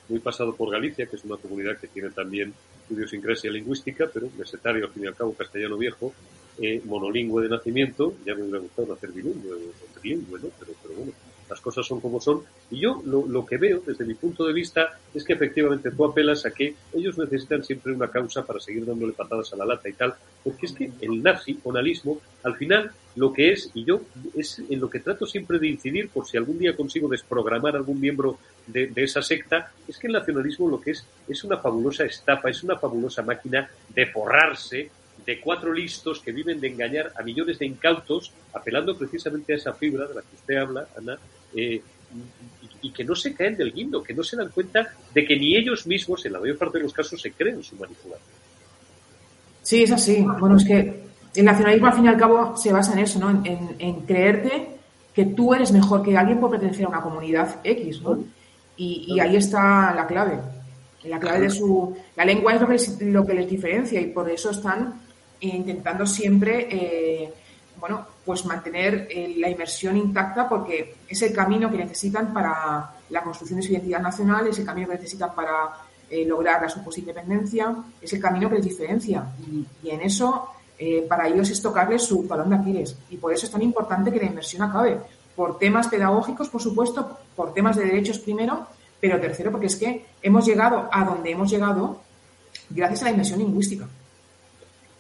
[0.09, 2.55] muy pasado por Galicia, que es una comunidad que tiene también
[2.89, 6.13] idiosincrasia lingüística, pero mesetario al fin y al cabo, castellano viejo,
[6.59, 10.49] eh, monolingüe de nacimiento, ya me hubiera gustado nacer bilingüe o trilingüe, ¿no?
[10.59, 11.13] Pero, pero bueno,
[11.49, 12.43] las cosas son como son.
[12.71, 16.05] Y yo lo, lo, que veo desde mi punto de vista es que efectivamente tú
[16.05, 19.89] apelas a que ellos necesitan siempre una causa para seguir dándole patadas a la lata
[19.89, 24.03] y tal, porque es que el nazi-onalismo, al final, lo que es, y yo
[24.37, 28.01] es en lo que trato siempre de incidir, por si algún día consigo desprogramar algún
[28.01, 32.05] miembro de, de esa secta, es que el nacionalismo lo que es es una fabulosa
[32.05, 34.91] estafa, es una fabulosa máquina de forrarse
[35.27, 39.73] de cuatro listos que viven de engañar a millones de incautos, apelando precisamente a esa
[39.75, 41.19] fibra de la que usted habla, Ana,
[41.57, 41.83] eh,
[42.83, 45.57] y, que no se caen del guindo, que no se dan cuenta de que ni
[45.57, 48.37] ellos mismos, en la mayor parte de los casos, se creen su manipulación.
[49.63, 50.25] Sí, es así.
[50.39, 53.43] Bueno, es que el nacionalismo, al fin y al cabo, se basa en eso, ¿no?
[53.45, 54.69] En, creerte
[55.13, 58.19] que tú eres mejor que alguien por pertenecer a una comunidad X, ¿no?
[58.77, 60.39] Y, ahí está la clave.
[61.05, 61.97] La clave de su...
[62.15, 65.01] La lengua es lo que les, lo que les diferencia y por eso están
[65.41, 67.33] intentando siempre, eh,
[67.81, 73.23] bueno, pues mantener eh, la inversión intacta porque es el camino que necesitan para la
[73.23, 75.71] construcción de su identidad nacional, es el camino que necesitan para
[76.09, 79.25] eh, lograr la supuesta independencia, es el camino que les diferencia.
[79.47, 80.51] Y, en eso
[81.09, 82.99] para ellos es tocarles su balón de Aquiles.
[83.09, 85.01] Y por eso es tan importante que la inversión acabe,
[85.35, 88.67] por temas pedagógicos, por supuesto, por temas de derechos primero,
[89.01, 92.01] pero tercero porque es que hemos llegado a donde hemos llegado
[92.71, 93.87] gracias a la inversión lingüística.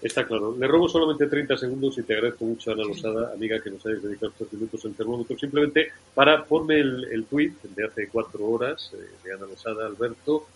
[0.06, 0.56] Está claro.
[0.56, 4.04] Le robo solamente 30 segundos y te agradezco mucho, Ana Losada, amiga, que nos hayas
[4.04, 5.36] dedicado estos minutos en termómetro.
[5.36, 10.46] Simplemente para ponme el, el tuit de hace cuatro horas eh, de Ana Losada, Alberto.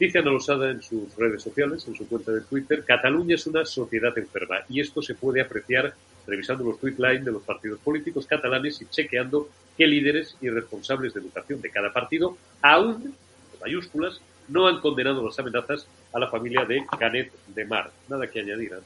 [0.00, 3.66] Dice Ana Losada en sus redes sociales, en su cuenta de Twitter, Cataluña es una
[3.66, 5.92] sociedad enferma y esto se puede apreciar
[6.26, 11.20] revisando los tweet de los partidos políticos catalanes y chequeando qué líderes y responsables de
[11.20, 13.14] educación de cada partido, aún,
[13.60, 17.90] mayúsculas, no han condenado las amenazas a la familia de Canet de Mar.
[18.08, 18.82] Nada que añadir, Ana.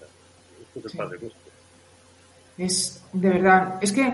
[0.61, 1.53] Esto es el padre nuestro.
[2.57, 4.05] Es, de verdad, es que,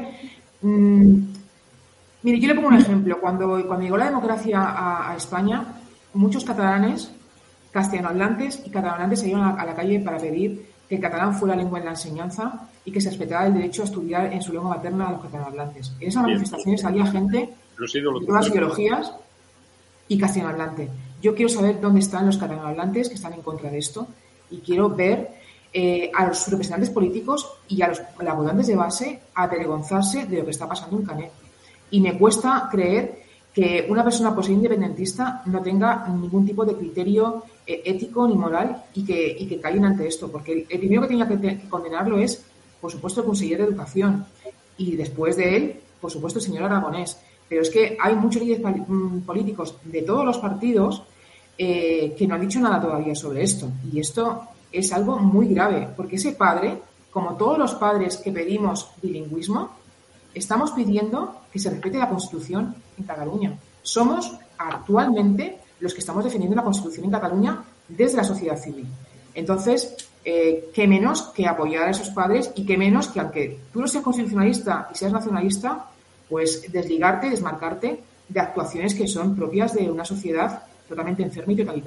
[0.61, 1.19] mmm,
[2.23, 3.21] mire, yo le pongo un ejemplo.
[3.21, 5.65] Cuando, cuando llegó la democracia a, a España,
[6.13, 7.11] muchos catalanes,
[7.71, 11.57] castellanohablantes y catalanantes se iban a, a la calle para pedir que el catalán fuera
[11.57, 14.77] lengua en la enseñanza y que se respetara el derecho a estudiar en su lengua
[14.77, 15.93] materna a los catalanohablantes.
[16.01, 19.13] En esas manifestaciones había gente de todas las ideologías
[20.09, 20.91] y castellanohablante.
[21.25, 24.07] Yo quiero saber dónde están los catalanohablantes que están en contra de esto
[24.51, 25.31] y quiero ver
[25.73, 30.51] eh, a los representantes políticos y a los, votantes de base avergonzarse de lo que
[30.51, 31.33] está pasando en Canet.
[31.93, 33.23] Y me cuesta creer
[33.55, 38.85] que una persona ser independentista no tenga ningún tipo de criterio eh, ético ni moral
[38.93, 42.19] y que, y que callen ante esto, porque el, primero que tenía que, que, condenarlo
[42.19, 42.45] es,
[42.83, 44.27] por supuesto, el consejero de Educación
[44.77, 47.19] y después de él, por supuesto, el señor Aragonés.
[47.49, 51.03] Pero es que hay muchos líderes mm, políticos de todos los partidos
[51.57, 53.71] eh, que no han dicho nada todavía sobre esto.
[53.93, 58.91] Y esto es algo muy grave, porque ese padre, como todos los padres que pedimos
[59.01, 59.71] bilingüismo,
[60.35, 63.57] estamos pidiendo que se respete la Constitución en Cataluña.
[63.83, 68.87] Somos actualmente los que estamos defendiendo la Constitución en Cataluña desde la sociedad civil.
[69.35, 73.81] Entonces, eh, qué menos que apoyar a esos padres y qué menos que, aunque tú
[73.81, 75.87] no seas constitucionalista y seas nacionalista,
[76.29, 81.85] pues desligarte, desmarcarte de actuaciones que son propias de una sociedad totalmente enferma y.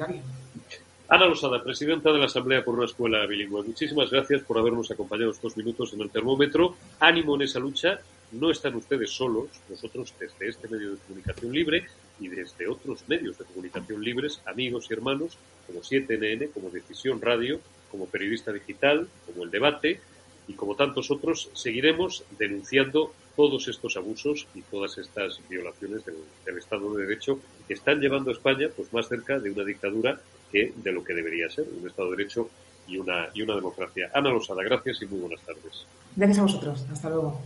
[1.10, 3.64] Ana Losada, presidenta de la Asamblea por una Escuela Bilingüe.
[3.64, 6.76] Muchísimas gracias por habernos acompañado estos minutos en el termómetro.
[7.00, 8.02] Ánimo en esa lucha.
[8.34, 9.48] No están ustedes solos.
[9.70, 11.86] Nosotros, desde este medio de comunicación libre
[12.20, 17.62] y desde otros medios de comunicación libres, amigos y hermanos, como 7NN, como Decisión Radio,
[17.90, 20.02] como Periodista Digital, como El Debate
[20.50, 26.58] y como tantos otros, seguiremos denunciando todos estos abusos y todas estas violaciones del, del,
[26.58, 30.20] Estado de Derecho que están llevando a España pues más cerca de una dictadura
[30.52, 32.50] que de lo que debería ser, un Estado de Derecho
[32.88, 34.10] y una, y una democracia.
[34.14, 35.86] Ana Losada, gracias y muy buenas tardes.
[36.16, 36.86] Gracias a vosotros.
[36.92, 37.40] Hasta luego.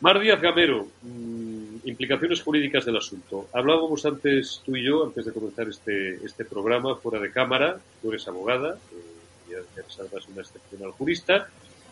[0.00, 3.48] Mar Díaz Gamero, mmm, implicaciones jurídicas del asunto.
[3.52, 8.10] Hablábamos antes tú y yo, antes de comenzar este, este programa, fuera de cámara, tú
[8.10, 11.48] eres abogada, eh, ya eres además una excepcional jurista,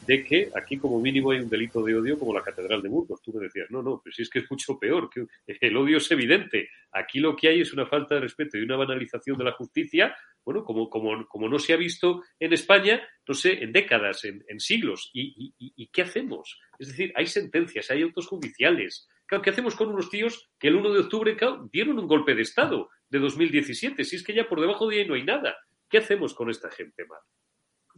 [0.09, 3.21] de que aquí como mínimo hay un delito de odio como la Catedral de Burgos.
[3.21, 5.99] Tú me decías, no, no, pero si es que es mucho peor, que el odio
[5.99, 6.71] es evidente.
[6.93, 10.17] Aquí lo que hay es una falta de respeto y una banalización de la justicia,
[10.43, 14.61] bueno, como, como, como no se ha visto en España, no sé, en décadas, en,
[14.61, 15.11] siglos.
[15.13, 16.59] ¿Y, y, ¿Y qué hacemos?
[16.79, 19.07] Es decir, hay sentencias, hay autos judiciales.
[19.43, 21.37] ¿qué hacemos con unos tíos que el 1 de octubre
[21.71, 24.03] dieron un golpe de Estado de 2017?
[24.05, 25.55] Si es que ya por debajo de ahí no hay nada.
[25.91, 27.21] ¿Qué hacemos con esta gente, Mar?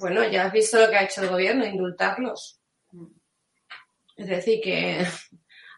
[0.00, 2.58] Bueno, ya has visto lo que ha hecho el gobierno, indultarlos.
[4.16, 5.04] Es decir, que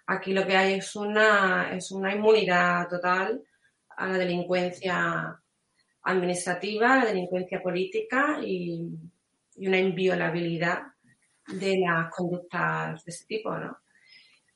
[0.06, 3.42] aquí lo que hay es una, es una inmunidad total
[3.88, 5.36] a la delincuencia
[6.02, 8.88] administrativa, a la delincuencia política y,
[9.56, 10.82] una inviolabilidad
[11.48, 13.76] de las conductas de este tipo, ¿no?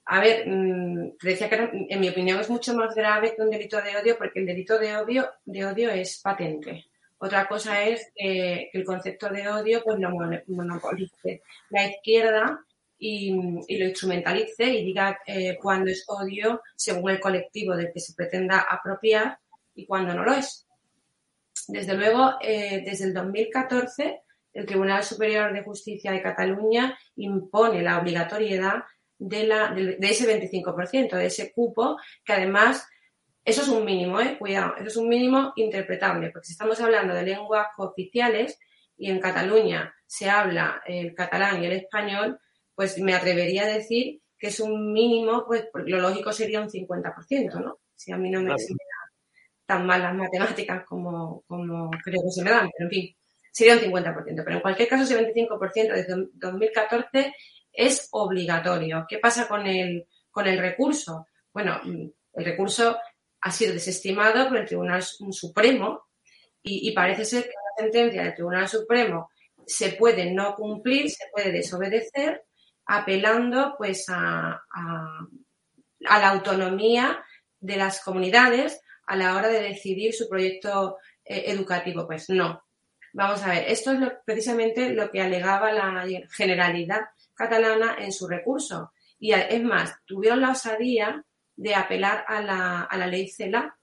[0.07, 3.83] A ver, te decía que en mi opinión es mucho más grave que un delito
[3.83, 6.87] de odio porque el delito de odio, de odio es patente.
[7.18, 10.11] Otra cosa es que, que el concepto de odio pues lo
[10.48, 12.61] monopolice la izquierda
[12.98, 18.14] y, lo instrumentalice y diga eh, cuándo es odio según el colectivo del que se
[18.14, 19.38] pretenda apropiar
[19.74, 20.66] y cuándo no lo es.
[21.68, 27.98] Desde luego, eh, desde el 2014, el Tribunal Superior de Justicia de Cataluña impone la
[27.98, 28.85] obligatoriedad
[29.18, 32.87] de ese 25%, de ese cupo, que además
[33.46, 34.37] eso es un mínimo, ¿eh?
[34.38, 38.59] Cuidado, eso es un mínimo interpretable, porque si estamos hablando de lenguas oficiales
[38.98, 42.40] y en Cataluña se habla el catalán y el español,
[42.75, 47.60] pues me atrevería a decir que es un mínimo, pues lo lógico sería un 50%,
[47.60, 47.79] ¿no?
[47.94, 48.62] Si a mí no me claro.
[49.64, 53.16] tan mal las matemáticas como, como creo que se me dan, pero en fin,
[53.52, 54.42] sería un 50%.
[54.44, 57.33] Pero en cualquier caso, ese 25% desde 2014
[57.73, 59.06] es obligatorio.
[59.08, 61.29] ¿Qué pasa con el, con el recurso?
[61.52, 62.98] Bueno, el recurso
[63.40, 66.06] ha sido desestimado por el Tribunal Supremo
[66.62, 69.30] y, parece ser que la sentencia del Tribunal Supremo
[69.64, 72.44] se puede no cumplir, se puede desobedecer,
[72.87, 74.60] apelando pues a
[76.00, 77.24] la autonomía
[77.60, 82.06] de las comunidades a la hora de decidir su proyecto eh, educativo.
[82.06, 82.66] Pues no,
[83.16, 87.00] Vamos a ver, esto es precisamente lo que alegaba la Generalidad
[87.34, 88.92] catalana en su recurso.
[89.18, 91.24] Y es más, tuvieron la osadía
[91.57, 93.77] de apelar a la, a la ley CELA,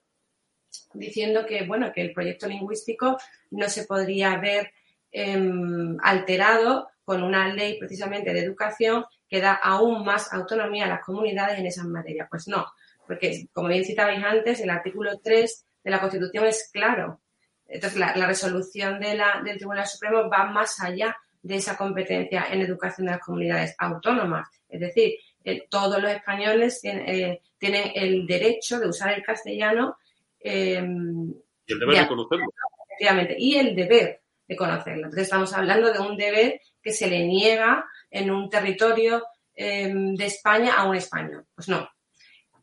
[0.93, 3.17] diciendo que, bueno, que el proyecto lingüístico
[3.51, 4.71] no se podría ver
[5.11, 11.03] em, alterado con una ley precisamente de educación que da aún más autonomía a las
[11.03, 12.27] comunidades en esas materias.
[12.29, 12.65] Pues no,
[13.07, 17.21] porque como bien citabais antes, el artículo 3 de la Constitución es claro.
[17.67, 22.61] Entonces, la, resolución de la, del Tribunal Supremo va más allá de esa competencia en
[22.61, 24.47] educación de las comunidades autónomas.
[24.69, 29.97] Es decir, eh, todos los españoles eh, tienen, el derecho de usar el castellano.
[30.39, 31.33] Em,
[31.65, 32.45] y el deber de, conocerlo.
[32.87, 35.05] Efectivamente, y el deber de conocerlo.
[35.05, 39.23] Entonces, estamos hablando de un deber que se le niega en un territorio
[39.55, 41.45] em, de España a un español.
[41.55, 41.89] Pues no.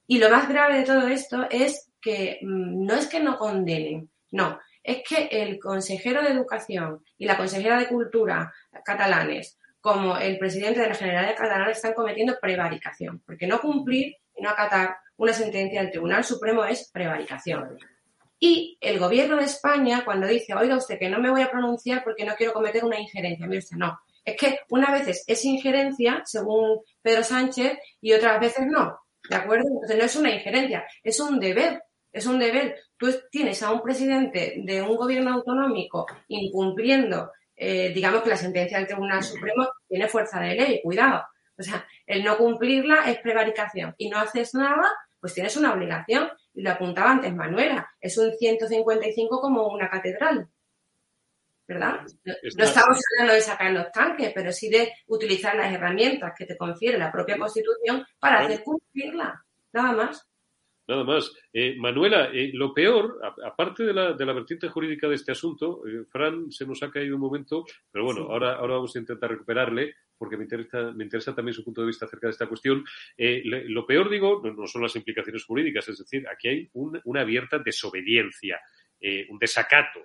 [0.06, 4.10] Y lo más grave de todo esto es que mm, no es que no condenen,
[4.32, 8.52] no, es que el consejero de Educación y la consejera de Cultura
[8.84, 14.42] catalanes, como el presidente de la Generalidad Catalana, están cometiendo prevaricación, porque no cumplir y
[14.42, 17.78] no acatar una sentencia del Tribunal Supremo es prevaricación.
[18.38, 22.02] Y el gobierno de España, cuando dice, oiga usted que no me voy a pronunciar
[22.02, 23.98] porque no quiero cometer una injerencia, mire usted, no.
[24.24, 28.98] Es que una vez es injerencia, según Pedro Sánchez, y otras veces no.
[29.28, 29.68] ¿De acuerdo?
[29.68, 32.76] Entonces no es una injerencia, es un deber es un deber.
[32.96, 37.30] Tú tienes a un presidente de un gobierno autonómico incumpliendo,
[37.62, 41.22] eh, digamos que la sentencia del Tribunal Supremo tiene fuerza de ley, cuidado.
[41.58, 44.90] O sea, el no cumplirla es prevaricación y no haces nada,
[45.20, 46.30] pues tienes una obligación.
[46.54, 50.48] Y lo apuntaba antes Manuela, es un 155 como una catedral.
[51.68, 52.00] ¿Verdad?
[52.24, 56.56] No, estamos hablando de sacar los tanques, pero sí de utilizar las herramientas que te
[56.56, 59.44] confiere la propia Constitución para hacer cumplirla.
[59.72, 60.26] Nada más.
[60.90, 61.32] Nada más.
[61.52, 65.86] Eh, Manuela, eh, lo peor, aparte de la, de la, vertiente jurídica de este asunto,
[65.86, 69.30] eh, Fran se nos ha caído un momento, pero bueno, ahora, ahora vamos a intentar
[69.30, 72.84] recuperarle porque me interesa, me interesa también su punto de vista acerca de esta cuestión.
[73.16, 78.60] lo peor, digo, no, son las implicaciones jurídicas, es decir, aquí hay una abierta desobediencia,
[79.30, 80.00] un desacato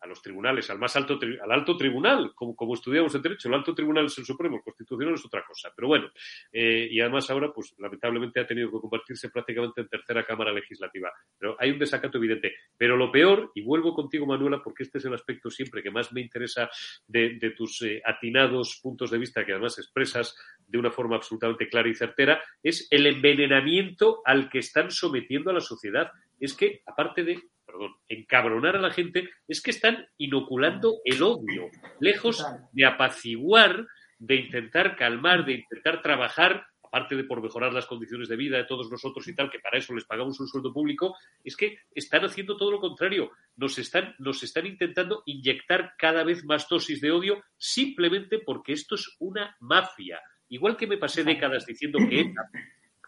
[0.00, 3.54] a los tribunales, al más alto, al alto tribunal, como, como estudiamos el derecho, el
[3.54, 5.70] alto tribunal es el supremo, el constitucional es otra cosa.
[5.74, 6.10] Pero bueno,
[6.52, 11.10] eh, y además ahora, pues lamentablemente ha tenido que convertirse prácticamente en tercera cámara legislativa.
[11.38, 12.54] Pero hay un desacato evidente.
[12.76, 16.12] Pero lo peor, y vuelvo contigo, Manuela, porque este es el aspecto siempre que más
[16.12, 16.70] me interesa
[17.06, 20.36] de, tus eh, atinados puntos de vista, que además expresas
[20.66, 25.54] de una forma absolutamente clara y certera, es el envenenamiento al que están sometiendo a
[25.54, 26.10] la sociedad.
[26.38, 27.38] Es que, aparte de
[27.70, 33.86] perdón, encabronar a la gente, es que están inoculando el odio, lejos de apaciguar,
[34.18, 38.64] de intentar calmar, de intentar trabajar, aparte de por mejorar las condiciones de vida de
[38.64, 42.24] todos nosotros y tal, que para eso les pagamos un sueldo público, es que están
[42.24, 43.30] haciendo todo lo contrario.
[43.56, 48.96] Nos están, nos están intentando inyectar cada vez más dosis de odio simplemente porque esto
[48.96, 50.20] es una mafia.
[50.48, 52.32] Igual que me pasé décadas diciendo que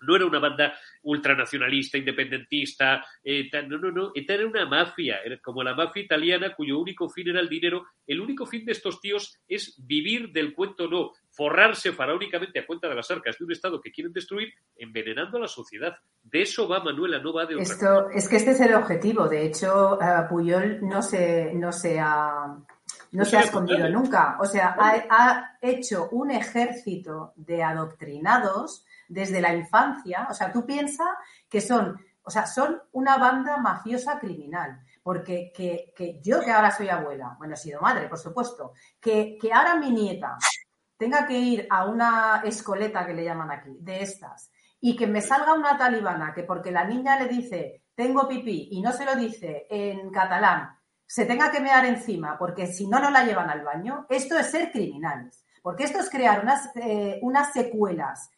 [0.02, 5.38] no era una banda ultranacionalista, independentista, eh, no, no, no, ETA era una mafia, era
[5.38, 7.86] como la mafia italiana cuyo único fin era el dinero.
[8.06, 12.88] El único fin de estos tíos es vivir del cuento no, forrarse faraónicamente a cuenta
[12.88, 15.96] de las arcas de un Estado que quieren destruir, envenenando a la sociedad.
[16.22, 19.28] De eso va Manuela, no va de otra Esto, Es que este es el objetivo.
[19.28, 22.56] De hecho, uh, Puyol no se, no se ha
[23.12, 24.38] no se ha escondido nunca.
[24.40, 30.26] O sea, ha, ha, hecho un ejército de adoctrinados desde la infancia.
[30.30, 31.08] O sea, tú piensas
[31.48, 34.80] que son, o sea, son una banda mafiosa criminal.
[35.02, 39.52] Porque que, yo, que ahora soy abuela, bueno, he sido madre, por supuesto, que, que
[39.52, 40.38] ahora mi nieta
[40.96, 45.20] tenga que ir a una escoleta que le llaman aquí, de estas, y que me
[45.20, 49.16] salga una talibana que porque la niña le dice tengo pipí y no se lo
[49.16, 50.70] dice en catalán,
[51.06, 54.50] se tenga que mear encima porque si no, no la llevan al baño, esto es
[54.50, 55.44] ser criminales.
[55.62, 58.30] Porque esto es crear unas, eh, unas secuelas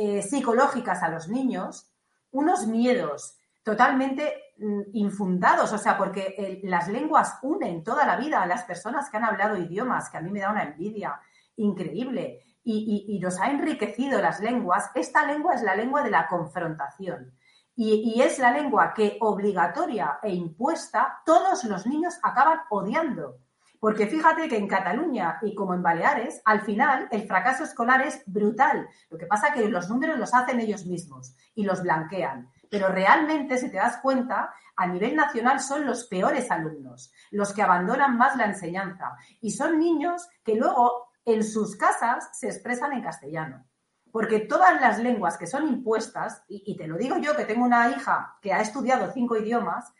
[0.00, 1.90] eh, psicológicas a los niños,
[2.30, 8.46] unos miedos totalmente mm, infundados, o sea, porque las lenguas unen toda la vida a
[8.46, 11.20] las personas que han hablado idiomas, que a mí me da una envidia
[11.56, 14.90] increíble, y, nos ha enriquecido las lenguas.
[14.94, 17.32] Esta lengua es la lengua de la confrontación.
[17.74, 23.38] Y, y, es la lengua que obligatoria e impuesta todos los niños acaban odiando.
[23.80, 28.22] Porque fíjate que en Cataluña y como en Baleares, al final el fracaso escolar es
[28.26, 28.88] brutal.
[29.08, 32.50] Lo que pasa es que los números los hacen ellos mismos y los blanquean.
[32.70, 37.62] Pero realmente, si te das cuenta, a nivel nacional son los peores alumnos, los que
[37.62, 39.16] abandonan más la enseñanza.
[39.40, 43.64] Y son niños que luego en sus casas se expresan en castellano.
[44.10, 47.64] Porque todas las lenguas que son impuestas, y, y te lo digo yo que tengo
[47.64, 49.92] una hija que ha estudiado cinco idiomas,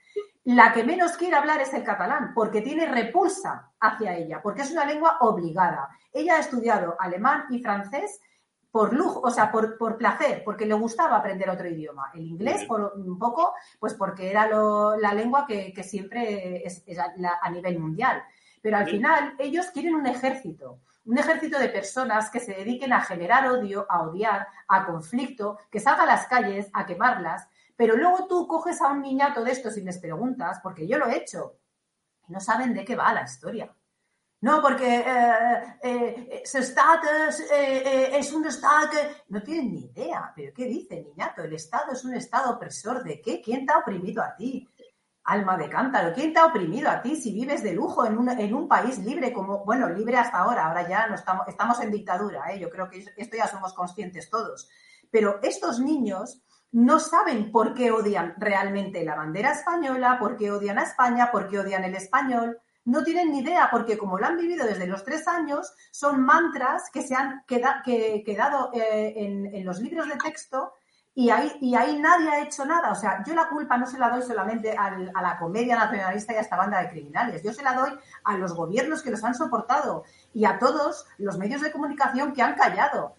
[0.45, 4.71] la que menos quiere hablar es el catalán, porque tiene repulsa hacia ella, porque es
[4.71, 5.89] una lengua obligada.
[6.13, 8.21] Ella ha estudiado alemán y francés
[8.71, 12.11] por lujo, o sea, por, por placer, porque le gustaba aprender otro idioma.
[12.15, 16.83] El inglés, por un poco, pues porque era lo- la lengua que, que siempre es,
[16.87, 18.23] es a, la- a nivel mundial.
[18.63, 18.93] Pero al Sí.
[18.93, 23.87] final ellos quieren un ejército, un ejército de personas que se dediquen a generar odio,
[23.89, 27.49] a odiar, a conflicto, que salgan a las calles a quemarlas.
[27.77, 31.07] Pero luego tú coges a un niñato de estos y les preguntas, porque yo lo
[31.07, 31.57] he hecho,
[32.29, 33.75] y no saben de qué va la historia.
[34.43, 39.25] No, porque eh, eh, eh, es un Estado que...
[39.29, 40.31] No tienen ni idea.
[40.37, 41.43] ¿Pero qué dice, niñato?
[41.43, 43.03] El Estado es un Estado opresor.
[43.03, 43.41] ¿De qué?
[43.41, 44.69] ¿Quién te ha oprimido a ti?
[45.31, 48.29] Alma de cántaro, ¿quién te ha oprimido a ti si vives de lujo en un,
[48.31, 51.91] en un país libre como, bueno, libre hasta ahora, ahora ya no estamos, estamos en
[51.91, 52.59] dictadura, ¿eh?
[52.59, 54.69] yo creo que esto ya somos conscientes todos.
[55.11, 60.79] Pero estos niños no saben por qué odian realmente la bandera española, por qué odian
[60.79, 62.59] a España, por qué odian el español.
[62.85, 66.91] No tienen ni idea, porque como lo han vivido desde los tres años, son mantras
[66.91, 70.73] que se han queda- que- quedado eh, en, en los libros de texto
[71.21, 72.93] y ahí, y ahí nadie ha hecho nada.
[72.93, 76.33] O sea, yo la culpa no se la doy solamente al- a la comedia nacionalista
[76.33, 77.43] y a esta banda de criminales.
[77.43, 77.91] Yo se la doy
[78.23, 82.41] a los gobiernos que los han soportado y a todos los medios de comunicación que
[82.43, 83.15] han callado.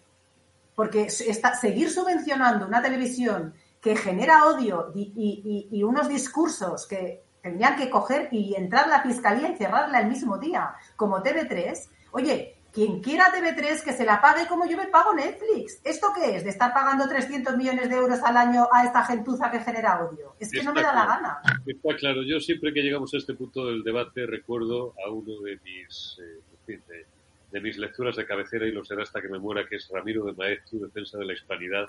[0.76, 7.76] Porque está- seguir subvencionando una televisión que genera odio y, y- unos discursos que tendrían
[7.76, 13.02] que coger y entrar la fiscalía y cerrarla el mismo día, como TV3, oye, quien
[13.02, 15.82] quiera TV3 que se la pague como yo me pago Netflix.
[15.84, 16.44] ¿Esto qué es?
[16.44, 20.36] ¿De estar pagando 300 millones de euros al año a esta gentuza que genera odio?
[20.40, 21.42] Es que no me da la gana.
[21.66, 22.24] Está claro.
[22.24, 26.42] Yo siempre que llegamos a este punto del debate recuerdo a uno de mis, eh,
[26.68, 27.06] de,
[27.52, 30.26] de mis lecturas de cabecera y lo será hasta que me muera, que es Ramiro
[30.26, 31.88] de Maeztu, Defensa de la Hispanidad,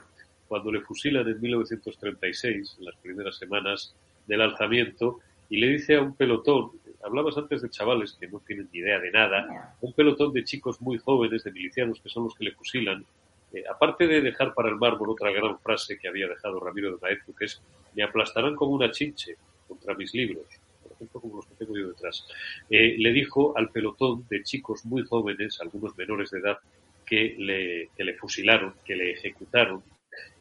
[0.49, 3.95] cuando le fusilan en 1936, en las primeras semanas
[4.26, 6.72] del alzamiento, y le dice a un pelotón,
[7.03, 10.81] hablabas antes de chavales que no tienen ni idea de nada, un pelotón de chicos
[10.81, 13.05] muy jóvenes, de milicianos, que son los que le fusilan,
[13.53, 16.99] eh, aparte de dejar para el mármol otra gran frase que había dejado Ramiro de
[17.01, 17.61] Maeztu, que es,
[17.95, 19.37] me aplastarán como una chinche
[19.67, 20.47] contra mis libros,
[20.83, 22.27] por ejemplo, como los que tengo yo detrás,
[22.69, 26.59] eh, le dijo al pelotón de chicos muy jóvenes, algunos menores de edad,
[27.05, 29.83] que le, que le fusilaron, que le ejecutaron,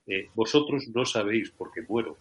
[0.05, 2.17] eh, vosotros no sabéis por qué muero,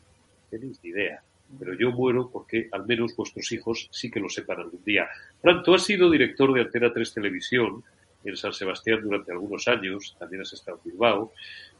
[0.50, 1.22] tenéis ni idea,
[1.58, 5.08] pero yo muero porque al menos vuestros hijos sí que lo sepan algún día.
[5.40, 7.82] Fran, has sido director de Antena 3 Televisión
[8.24, 11.32] en San Sebastián durante algunos años, también has estado en Bilbao,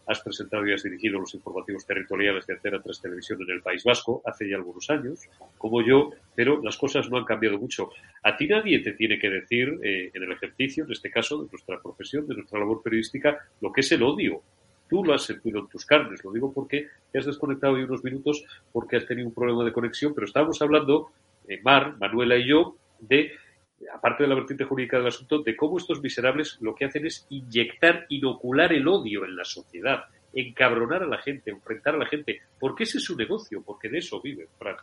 [0.07, 3.85] has presentado y has dirigido los informativos territoriales de Antena 3 Televisión en el País
[3.85, 5.21] Vasco hace ya algunos años,
[5.59, 7.91] como yo, pero las cosas no han cambiado mucho.
[8.23, 11.51] A ti nadie te tiene que decir eh, en el ejercicio, en este caso, de
[11.51, 14.43] nuestra profesión, de nuestra labor periodística, lo que es el odio.
[14.89, 18.03] Tú lo has sentido en tus carnes, lo digo porque te has desconectado hoy unos
[18.03, 21.11] minutos porque has tenido un problema de conexión, pero estábamos hablando,
[21.47, 23.32] eh, Mar, Manuela y yo, de,
[23.95, 27.26] aparte de la vertiente jurídica del asunto, de cómo estos miserables lo que hacen es
[27.28, 32.41] inyectar, inocular el odio en la sociedad, encabronar a la gente, enfrentar a la gente,
[32.59, 34.76] porque ese es su negocio, porque de eso vive, Fran.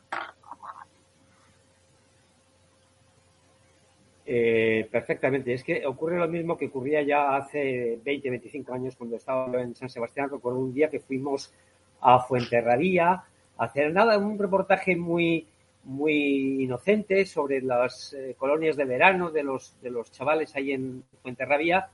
[4.28, 5.54] Eh, perfectamente.
[5.54, 9.76] Es que ocurre lo mismo que ocurría ya hace 20, 25 años cuando estaba en
[9.76, 10.30] San Sebastián.
[10.30, 11.54] Recuerdo un día que fuimos
[12.02, 13.24] a Fuenterrabía
[13.58, 15.48] a hacer nada, un reportaje muy,
[15.84, 21.04] muy inocente sobre las eh, colonias de verano de los, de los chavales ahí en
[21.22, 21.90] Fuenterrabía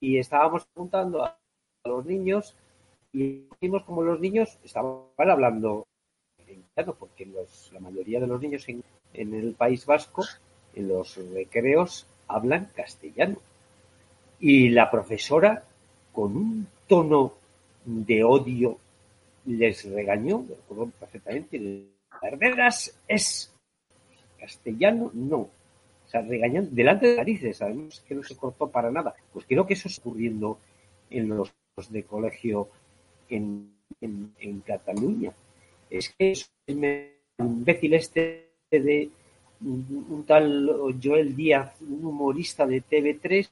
[0.00, 1.38] y estábamos preguntando a,
[1.84, 2.56] los niños
[3.12, 5.86] y vimos como los niños estaban hablando
[6.98, 7.26] porque
[7.72, 8.82] la mayoría de los niños en,
[9.14, 10.24] en el País Vasco
[10.76, 13.38] en los recreos hablan castellano.
[14.38, 15.64] Y la profesora,
[16.12, 17.34] con un tono
[17.84, 18.78] de odio,
[19.46, 21.86] les regañó, recuerdo perfectamente,
[22.22, 23.52] Verderas es
[24.38, 25.38] castellano, no.
[25.38, 29.14] O sea, regañan delante de narices, sabemos que no se cortó para nada.
[29.32, 30.58] Pues creo que eso está ocurriendo
[31.10, 31.52] en los
[31.90, 32.68] de colegio
[33.28, 35.32] en, en, en Cataluña.
[35.90, 39.10] Es que es el imbécil este de
[39.62, 40.70] un, un tal
[41.02, 43.48] Joel Díaz, un humorista de TV3,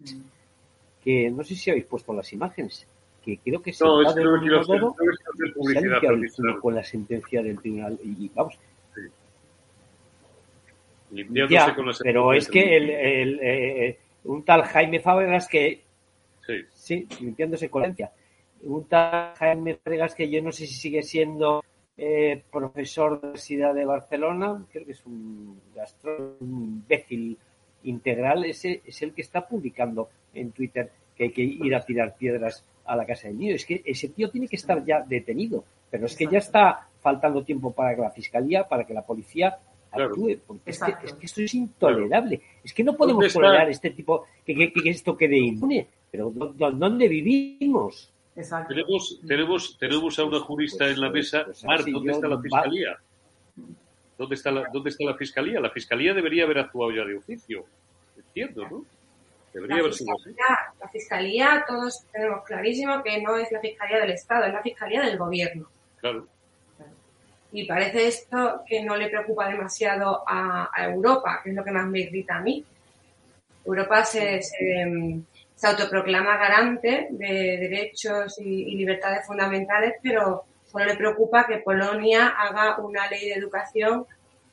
[1.03, 2.87] que no sé si habéis puesto las imágenes,
[3.25, 5.99] que creo que se No, es está que no quiero hacer, no quiero hacer publicidad,
[6.01, 7.99] pero con la sentencia del tribunal.
[8.03, 8.59] Y, y vamos,
[11.11, 15.83] limpiándose ya, con las pero es que el, el, eh, un tal Jaime Fábregas que
[16.47, 16.55] Sí.
[16.75, 18.13] sí, limpiándose con la sentencia.
[18.65, 21.65] Un tal Jaime Fábregas que yo no sé si sigue siendo
[21.97, 27.39] eh, profesor de la Universidad de Barcelona, creo que es un gastrónomo, un imbécil
[27.85, 32.17] integral, ese es el que está publicando en Twitter que hay que ir a tirar
[32.17, 33.55] piedras a la casa del niño.
[33.55, 37.45] Es que ese tío tiene que estar ya detenido, pero es que ya está faltando
[37.45, 39.59] tiempo para que la fiscalía, para que la policía
[39.93, 42.41] actúe, porque es que, esto es intolerable.
[42.63, 45.87] Es que no podemos tolerar este tipo, que, que, esto quede impune.
[46.11, 48.13] Pero ¿dónde vivimos?
[48.35, 51.45] Tenemos, tenemos, tenemos a una jurista en la mesa.
[51.45, 52.99] Pues Mar, ¿dónde está la fiscalía?
[54.19, 55.61] ¿Dónde está, la, ¿Dónde está la fiscalía?
[55.61, 57.65] La fiscalía debería haber actuado ya de oficio.
[58.17, 58.85] Entiendo, ¿no?
[59.53, 60.35] Debería haber sido así.
[60.81, 65.03] La fiscalía, todos tenemos clarísimo que no es la fiscalía del Estado, es la fiscalía
[65.03, 65.69] del gobierno.
[66.01, 66.27] Claro.
[67.53, 71.87] Y parece esto que no le preocupa demasiado a, Europa, que es lo que más
[71.87, 72.65] me irrita a mí.
[73.65, 75.23] Europa se, se,
[75.63, 83.09] autoproclama garante de derechos y, libertades fundamentales, pero solo le preocupa que Polonia haga una
[83.09, 84.07] ley de educación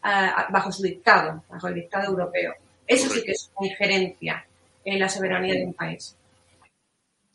[0.03, 2.53] eh, bajo su dictado, bajo el dictado europeo.
[2.87, 4.45] Eso sí que es una injerencia
[4.83, 6.17] en la soberanía de un país.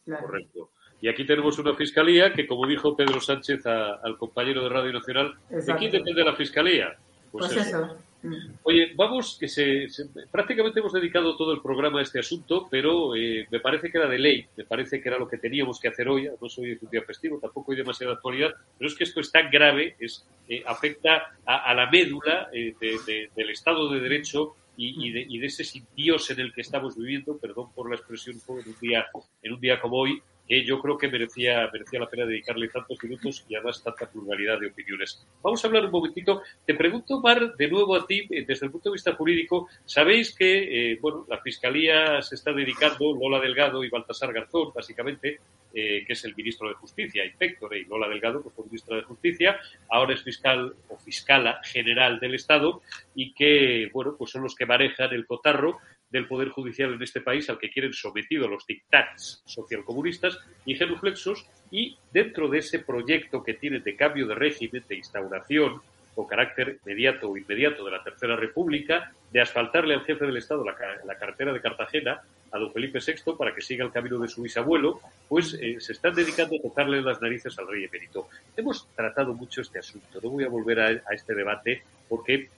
[0.05, 0.71] Correcto.
[1.01, 5.35] Y aquí tenemos una fiscalía que, como dijo Pedro Sánchez al compañero de Radio Nacional,
[5.51, 6.97] ¿de quién depende la fiscalía?
[7.31, 7.97] Pues, pues eso.
[8.63, 9.87] Oye, vamos, que se,
[10.31, 14.09] prácticamente hemos dedicado todo el programa a este asunto, pero eh, me parece que era
[14.09, 16.29] de ley, me parece que era lo que teníamos que hacer hoy.
[16.41, 19.51] No soy un día festivo, tampoco hay demasiada actualidad, pero es que esto es tan
[19.51, 22.75] grave, es, eh, afecta a, la médula eh,
[23.35, 26.97] del Estado de Derecho y, de, y, de, ese sin Dios en el que estamos
[26.97, 29.07] viviendo, perdón por la expresión, en un día,
[29.43, 33.03] en un día como hoy, que yo creo que merecía, merecía la pena dedicarle tantos
[33.03, 35.27] minutos y además tanta pluralidad de opiniones.
[35.43, 36.43] Vamos a hablar un momentito.
[36.65, 40.35] Te pregunto, Mar, de nuevo a ti, eh, desde el punto de vista jurídico, sabéis
[40.35, 45.41] que eh, bueno, la Fiscalía se está dedicando, Lola Delgado y Baltasar Garzón, básicamente,
[45.75, 49.03] eh, que es el ministro de Justicia, Inspector, y Lola Delgado, pues fue ministra de
[49.03, 49.59] Justicia,
[49.91, 52.83] ahora es fiscal o fiscala general del Estado,
[53.15, 55.79] y que, bueno, pues son los que manejan el cotarro
[56.17, 61.47] del Poder Judicial en este país al que quieren sometido los dictats socialcomunistas y genuflexos
[61.71, 65.81] y dentro de ese proyecto que tienen de cambio de régimen, de instauración
[66.15, 70.65] o carácter inmediato o inmediato de la Tercera República, de asfaltarle al jefe del Estado
[70.65, 74.41] la, carretera de Cartagena, a don Felipe VI, para que siga el camino de su
[74.41, 78.29] bisabuelo, pues eh, se están dedicando a tocarle las narices al rey emérito.
[78.57, 82.49] Hemos tratado mucho este asunto, no voy a volver a este debate porque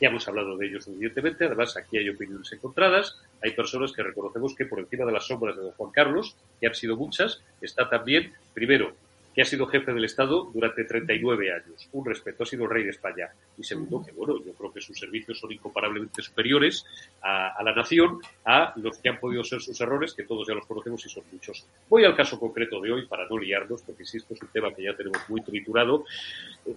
[0.00, 4.54] ya hemos hablado de ello suficientemente, además aquí hay opiniones encontradas, hay personas que reconocemos
[4.54, 7.88] que por encima de las sombras de don Juan Carlos, que han sido muchas, está
[7.88, 8.94] también, primero,
[9.36, 11.88] que ha sido jefe del Estado durante 39 años.
[11.92, 13.28] Un respeto, ha sido rey de España.
[13.58, 16.86] Y segundo, que bueno, yo creo que sus servicios son incomparablemente superiores
[17.20, 20.64] a, la nación a los que han podido ser sus errores, que todos ya los
[20.64, 21.66] conocemos y son muchos.
[21.86, 24.84] Voy al caso concreto de hoy para no liarnos, porque insisto, es un tema que
[24.84, 26.06] ya tenemos muy triturado.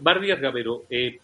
[0.01, 1.17] Mar Díaz Gamero, eh,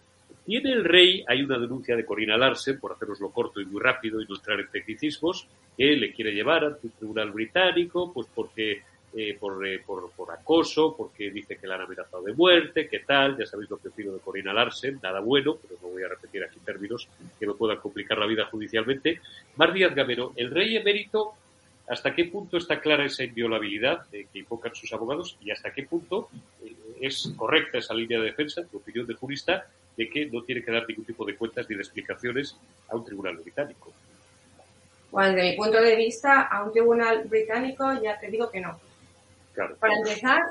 [0.46, 4.22] tiene el rey, hay una denuncia de Corina Larsen, por haceroslo corto y muy rápido
[4.22, 8.82] y no entrar en tecnicismos, que le quiere llevar un tribunal británico, pues porque
[9.12, 13.00] eh, por, eh, por, por, acoso, porque dice que la han amenazado de muerte, qué
[13.00, 16.08] tal, ya sabéis lo que opino de Corina Larsen, nada bueno, pero no voy a
[16.08, 17.08] repetir aquí términos
[17.40, 19.20] que me puedan complicar la vida judicialmente.
[19.56, 21.32] Mar Díaz Gamero, el rey emérito,
[21.88, 26.28] ¿hasta qué punto está clara esa inviolabilidad que invocan sus abogados y hasta qué punto
[26.62, 29.66] eh, es correcta esa línea de defensa, tu opinión de jurista,
[29.96, 32.56] de que no tiene que dar ningún tipo de cuentas ni de explicaciones
[32.88, 33.92] a un tribunal británico.
[35.10, 38.78] Bueno, desde mi punto de vista, a un tribunal británico ya te digo que no.
[39.80, 40.42] Para empezar,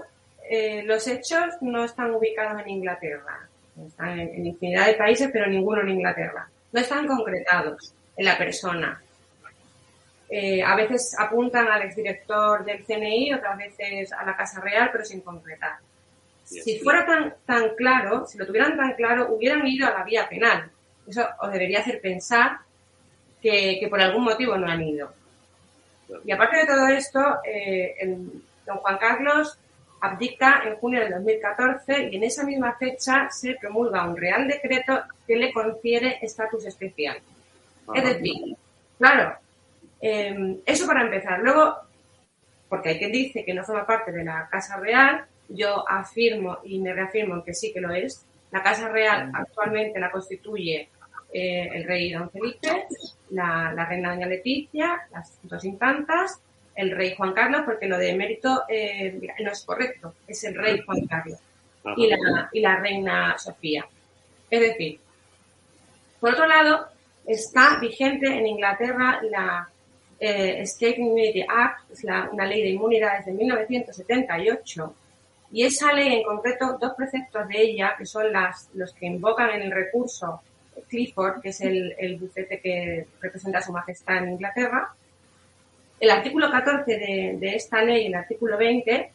[0.49, 3.47] eh, los hechos no están ubicados en Inglaterra.
[3.85, 6.49] Están en, infinidad de países, pero ninguno en Inglaterra.
[6.71, 9.01] No están concretados en la persona.
[10.29, 15.05] Eh, a veces apuntan al exdirector del CNI, otras veces a la Casa Real, pero
[15.05, 15.77] sin concretar.
[16.45, 20.29] Si fuera tan, tan claro, si lo tuvieran tan claro, hubieran ido a la vía
[20.29, 20.69] penal.
[21.07, 22.59] Eso os debería hacer pensar
[23.41, 25.11] que, por algún motivo no han ido.
[26.23, 27.95] Y aparte de todo esto, eh,
[28.65, 29.57] don Juan Carlos
[30.01, 35.03] abdica en junio del 2014 y en esa misma fecha se promulga un real decreto
[35.25, 37.17] que le confiere estatus especial.
[37.93, 38.55] Es decir,
[38.97, 39.35] claro,
[40.01, 41.39] eh, eso para empezar.
[41.39, 41.75] Luego,
[42.69, 46.79] porque hay quien dice que no forma parte de la Casa Real, yo afirmo y
[46.79, 48.25] me reafirmo que sí que lo es.
[48.51, 50.89] La Casa Real actualmente la constituye
[51.33, 52.85] eh, el rey Don Felipe,
[53.31, 56.39] la, reina Doña Leticia, las dos infantas,
[56.75, 60.81] el rey Juan Carlos, porque lo de mérito eh, no es correcto, es el rey
[60.85, 61.39] Juan Carlos
[61.97, 63.85] y la, y la reina Sofía.
[64.49, 64.99] Es decir,
[66.19, 66.87] por otro lado,
[67.25, 69.69] está vigente en Inglaterra la
[70.19, 74.95] eh, State Immunity Act, es una ley de inmunidades de 1978,
[75.55, 78.25] y esa ley en concreto, dos preceptos de ella, que son
[78.73, 80.41] los que invocan en el recurso
[80.89, 84.93] Clifford, que es el, el bufete que representa a su majestad en Inglaterra,
[85.97, 89.11] el artículo 14 de, de esta ley, el artículo 20,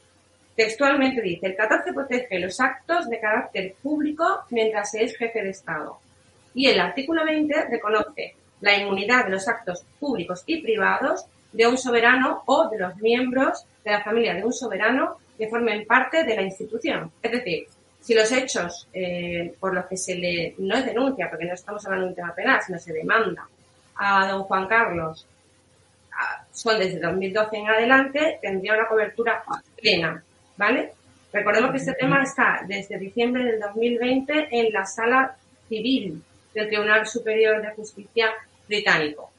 [0.56, 5.50] textualmente dice, el 14 protege los actos de carácter público mientras se es jefe de
[5.50, 5.98] Estado.
[6.54, 11.76] Y el artículo 20 reconoce la inmunidad de los actos públicos y privados de un
[11.76, 16.36] soberano o de los miembros de la familia de un soberano que formen parte de
[16.36, 17.10] la institución.
[17.22, 17.66] Es decir,
[17.98, 21.84] si los hechos eh, por los que se le no es denuncia, porque no estamos
[21.86, 23.48] hablando de un tema penal, sino se demanda
[23.96, 25.26] a don Juan Carlos
[26.52, 29.42] son desde 2012 en adelante, tendría una cobertura
[29.80, 30.22] plena,
[30.56, 30.92] ¿vale?
[31.32, 35.36] Recordemos que este tema está desde diciembre del 2020 en la sala
[35.68, 36.22] civil
[36.52, 38.30] del Tribunal Superior de Justicia
[38.68, 39.30] británico.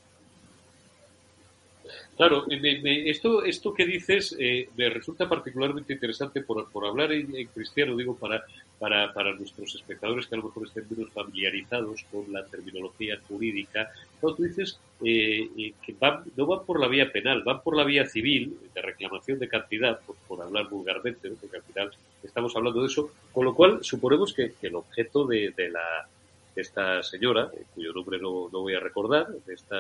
[2.18, 7.96] Claro, esto, esto que dices eh, me resulta particularmente interesante por, por hablar en, cristiano,
[7.96, 8.44] digo, para,
[8.78, 13.90] para, para, nuestros espectadores que a lo mejor estén menos familiarizados con la terminología jurídica.
[14.20, 17.84] tú dices eh, eh, que van, no van por la vía penal, van por la
[17.84, 22.82] vía civil, de reclamación de cantidad, por, por hablar vulgarmente, porque al final estamos hablando
[22.82, 26.08] de eso, con lo cual suponemos que, el objeto de la
[26.56, 29.78] esta señora, eh, cuyo nombre no, voy a recordar, esta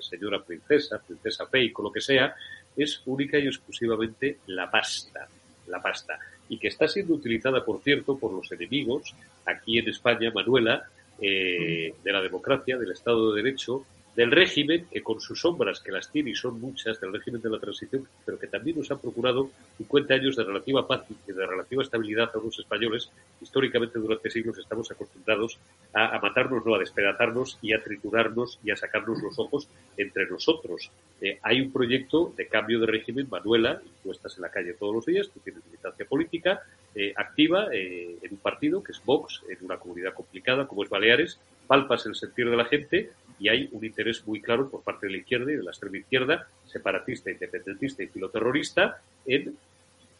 [0.00, 2.34] señora princesa, princesa con lo que sea,
[2.76, 5.28] es única y exclusivamente la pasta,
[5.66, 9.14] la pasta, y que está siendo utilizada, por cierto, por los enemigos
[9.46, 10.84] aquí en España, Manuela,
[11.20, 13.84] eh, de la democracia, del Estado de Derecho,
[14.16, 17.48] del régimen, que con sus sombras, que las tiene y son muchas, del régimen de
[17.48, 21.46] la transición, pero que también nos ha procurado 50 años de relativa paz y de
[21.46, 23.10] relativa estabilidad a los españoles.
[23.40, 25.58] Históricamente, durante siglos estamos acostumbrados
[25.94, 30.90] a, matarnos, no a despedazarnos y a triturarnos y a sacarnos los ojos entre nosotros.
[31.20, 34.74] Eh, hay un proyecto de cambio de régimen, Manuela, y tú estás en la calle
[34.74, 36.62] todos los días, tú tienes militancia política
[36.94, 40.90] eh, activa eh, en un partido que es Vox, en una comunidad complicada como es
[40.90, 43.10] Baleares, palpas el sentir de la gente
[43.42, 45.96] y hay un interés muy claro por parte de la izquierda y de la extrema
[45.98, 49.56] izquierda, separatista, independentista y filoterrorista, en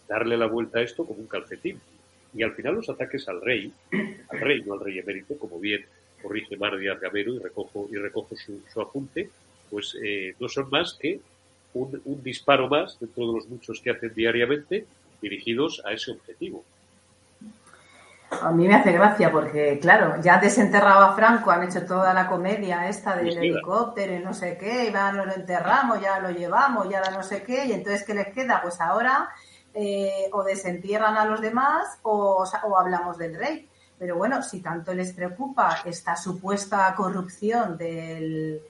[0.09, 1.81] darle la vuelta a esto como un calcetín.
[2.35, 3.73] Y al final los ataques al rey,
[4.29, 5.85] al rey, no al rey emérito, como bien
[6.21, 9.31] corrige Mar Díaz Gamero y recojo, y recojo su, apunte,
[9.71, 11.21] pues eh, no son más que
[11.75, 14.85] un, un disparo más dentro de los muchos que hacen diariamente
[15.21, 16.65] dirigidos a ese objetivo.
[18.41, 22.27] A mí me hace gracia porque, claro, ya desenterrado a Franco, han hecho toda la
[22.27, 26.89] comedia esta del helicóptero y no sé qué, y ya lo enterramos, ya lo llevamos,
[26.89, 28.61] ya no sé qué, y entonces, ¿qué les queda?
[28.63, 29.29] Pues ahora
[29.75, 32.45] eh, o desentierran a los demás o,
[32.79, 33.69] hablamos del rey.
[33.99, 38.63] Pero bueno, si tanto les preocupa esta supuesta corrupción del,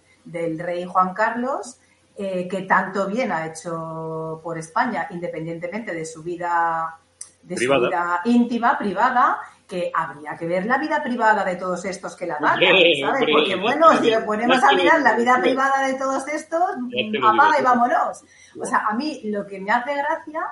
[0.58, 1.78] rey Juan Carlos,
[2.16, 6.98] eh, que tanto bien ha hecho por España, independientemente de su vida
[7.43, 12.14] de su vida íntima, privada, que habría que ver la vida privada de todos estos
[12.14, 13.26] que la dan, ¿sabes?
[13.32, 17.62] Porque bueno, si lo ponemos a mirar la vida privada de todos estos, apaga y
[17.62, 18.24] vámonos.
[18.61, 20.43] O sea, a mí lo que me hace gracia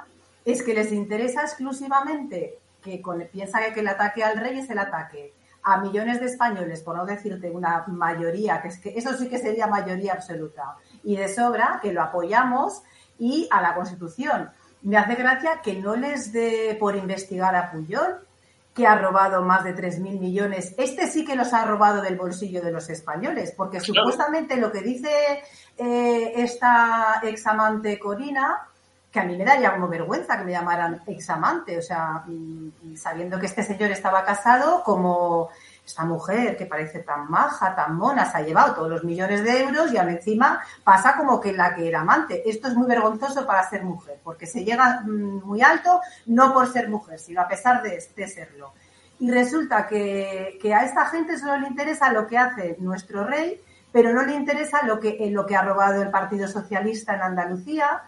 [0.44, 5.34] es que les interesa exclusivamente que piensa que el ataque al rey es el ataque
[5.62, 9.38] a millones de españoles, por no decirte una mayoría, que es que eso sí que
[9.38, 12.82] sería mayoría absoluta, y de sobra, que lo apoyamos,
[13.18, 14.50] y a la Constitución.
[14.82, 18.26] Me hace gracia que no les dé por investigar a Puyol,
[18.74, 20.74] que ha robado más de 3.000 millones.
[20.78, 24.80] Este sí que los ha robado del bolsillo de los españoles, porque supuestamente lo que
[24.80, 25.42] dice
[25.76, 28.68] eh, esta examante Corina,
[29.10, 33.40] que a mí me daría como vergüenza que me llamaran examante, o sea, mm, sabiendo
[33.40, 35.50] que este señor estaba casado, como
[35.90, 39.62] esta mujer que parece tan maja, tan mona, se ha llevado todos los millones de
[39.62, 42.48] euros y aún encima pasa como que la que era amante.
[42.48, 46.72] Esto es muy vergonzoso para ser mujer, porque se llega mm, muy alto no por
[46.72, 48.72] ser mujer, sino a pesar de, serlo.
[49.18, 53.60] Y resulta que, a esta gente solo le interesa lo que hace nuestro rey,
[53.92, 58.02] pero no le interesa lo que, lo que ha robado el Partido Socialista en Andalucía,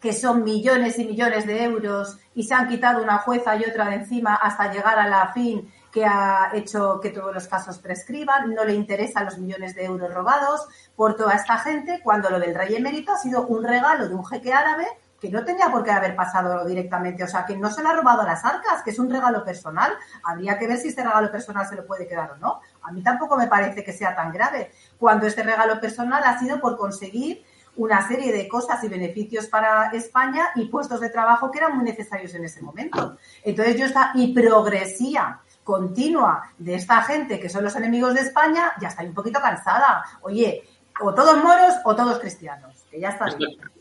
[0.00, 3.86] que son millones y millones de euros y se han quitado una jueza y otra
[3.86, 8.52] de encima hasta llegar a la fin que ha hecho que todos los casos prescriban,
[8.52, 10.66] no le interesan los millones de euros robados
[10.96, 14.26] por toda esta gente, cuando lo del rey emérito ha sido un regalo de un
[14.26, 14.88] jeque árabe
[15.20, 17.92] que no tenía por qué haber pasado directamente, o sea, que no se lo ha
[17.92, 19.92] robado a las arcas, que es un regalo personal.
[20.24, 22.60] Habría que ver si este regalo personal se lo puede quedar o no.
[22.82, 26.60] A mí tampoco me parece que sea tan grave, cuando este regalo personal ha sido
[26.60, 27.44] por conseguir
[27.76, 31.84] una serie de cosas y beneficios para España y puestos de trabajo que eran muy
[31.84, 33.16] necesarios en ese momento.
[33.42, 38.88] Entonces yo esta progresía continua de esta gente que son los enemigos de España, ya
[38.88, 40.04] estoy un poquito cansada.
[40.22, 40.62] Oye,
[41.00, 43.26] o todos moros o todos cristianos, que ya está,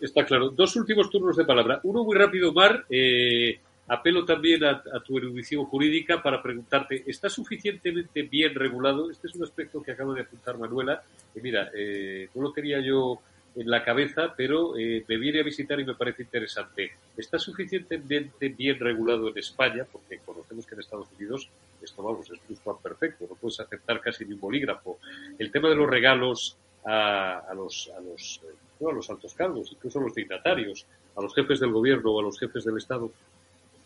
[0.01, 0.49] está claro.
[0.49, 1.79] Dos últimos turnos de palabra.
[1.83, 2.85] Uno muy rápido, Mar.
[2.89, 9.11] Eh, apelo también a, tu erudición jurídica para preguntarte, ¿está suficientemente bien regulado?
[9.11, 11.03] Este es un aspecto que acaba de apuntar Manuela.
[11.35, 13.19] Y mira, eh, no lo quería yo
[13.55, 16.91] en la cabeza, pero eh, me viene a visitar y me parece interesante.
[17.15, 19.85] ¿Está suficientemente bien regulado en España?
[19.91, 21.49] Porque conocemos que en Estados Unidos
[21.83, 24.99] esto, vamos, es un perfecto, no puedes aceptar casi ni un bolígrafo.
[25.37, 29.71] El tema de los regalos a, a los, a los, eh, a los altos cargos,
[29.71, 33.11] incluso a los dignatarios, a los jefes del gobierno o a los jefes del Estado,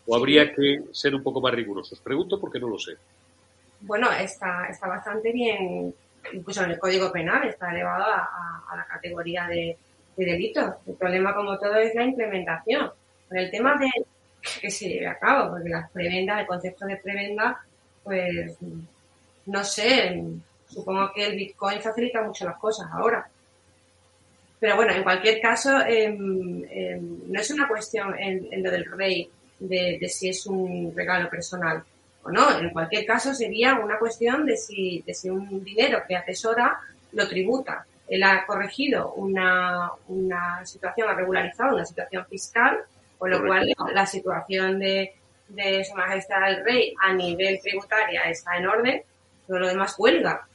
[0.08, 2.00] ¿O habría que ser un poco más rigurosos?
[2.00, 2.92] Pregunto porque no lo sé.
[3.80, 5.94] Bueno, está, está bastante bien,
[6.32, 9.76] incluso en el Código Penal está elevado a, la categoría de,
[10.16, 10.76] delito.
[10.86, 12.90] El problema, como todo, es la implementación.
[13.30, 13.90] el tema de
[14.60, 17.60] que se lleve a cabo, porque las prebendas, el concepto de prebenda,
[18.08, 18.56] pues
[19.44, 20.24] no sé,
[20.66, 23.28] supongo que el Bitcoin facilita mucho las cosas ahora.
[24.58, 29.30] Pero bueno, en cualquier caso, em, em, no es una cuestión en, lo del rey
[29.58, 31.84] de, si es un regalo personal
[32.22, 32.58] o no.
[32.58, 36.78] En cualquier caso, sería una cuestión de si, de si un dinero que atesora
[37.12, 37.84] lo tributa.
[38.08, 42.78] Él ha corregido una, una situación, ha regularizado una situación fiscal,
[43.18, 45.12] con lo cual la situación de,
[45.48, 49.02] de Su Majestad el Rey a nivel tributaria está en orden,
[49.46, 50.46] pero lo demás huelga.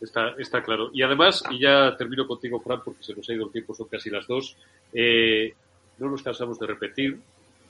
[0.00, 0.90] Está, está claro.
[0.92, 3.86] Y además, y ya termino contigo, Fran, porque se nos ha ido el tiempo, son
[3.88, 4.56] casi las dos,
[4.92, 5.54] eh,
[5.98, 7.20] no nos cansamos de repetir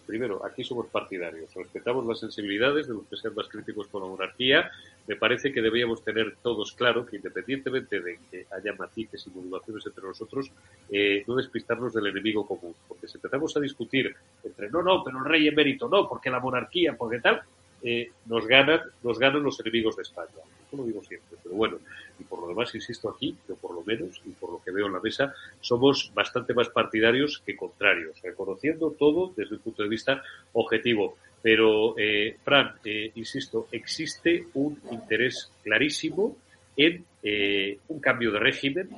[0.06, 4.08] primero, aquí somos partidarios, respetamos las sensibilidades de los que sean más críticos con la
[4.08, 4.70] monarquía.
[5.06, 9.86] Me parece que deberíamos tener todos claro que independientemente de que haya matices y modulaciones
[9.86, 10.50] entre nosotros,
[10.90, 12.74] eh, no despistarnos del enemigo común.
[12.86, 16.40] Porque si empezamos a discutir entre no, no, pero el rey emérito no, porque la
[16.40, 17.42] monarquía, porque tal,
[17.82, 20.28] eh, nos ganan, nos ganan los enemigos de España.
[20.66, 21.78] Eso lo digo siempre, pero bueno,
[22.18, 24.86] y por lo demás insisto aquí, que por lo menos, y por lo que veo
[24.86, 29.88] en la mesa, somos bastante más partidarios que contrarios, reconociendo todo desde el punto de
[29.88, 30.22] vista
[30.52, 31.16] objetivo.
[31.42, 36.36] Pero, eh, Fran, eh, insisto, existe un interés clarísimo
[36.76, 38.88] en eh, un cambio de régimen,